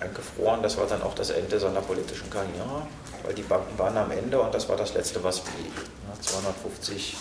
[0.00, 0.62] eingefroren.
[0.62, 2.86] Das war dann auch das Ende seiner politischen Karriere
[3.26, 5.72] weil die Banken waren am Ende und das war das Letzte, was blieb.
[6.20, 7.16] 250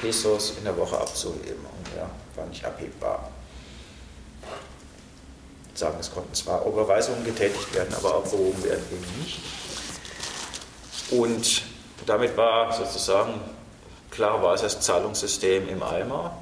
[0.00, 3.30] Pesos in der Woche abzuheben und ja, war nicht abhebbar.
[5.74, 9.40] Sagen, es konnten zwar Überweisungen getätigt werden, aber abgehoben werden eben nicht.
[11.10, 11.62] Und
[12.04, 13.40] damit war sozusagen
[14.10, 16.36] klar war es das Zahlungssystem im Eimer.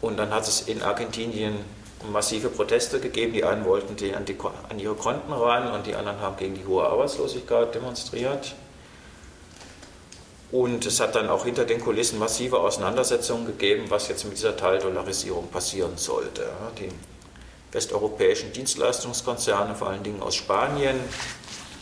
[0.00, 1.64] Und dann hat es in Argentinien
[2.12, 3.32] massive Proteste gegeben.
[3.32, 4.36] Die einen wollten die an, die
[4.68, 8.54] an, ihre Konten ran und die anderen haben gegen die hohe Arbeitslosigkeit demonstriert.
[10.50, 14.56] Und es hat dann auch hinter den Kulissen massive Auseinandersetzungen gegeben, was jetzt mit dieser
[14.56, 16.48] Teildollarisierung passieren sollte.
[16.78, 16.90] Die
[17.72, 21.00] westeuropäischen Dienstleistungskonzerne, vor allen Dingen aus Spanien,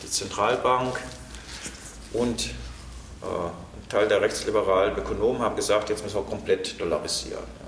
[0.03, 0.99] die Zentralbank
[2.15, 7.62] und äh, ein Teil der rechtsliberalen Ökonomen haben gesagt, jetzt müssen wir komplett dollarisieren.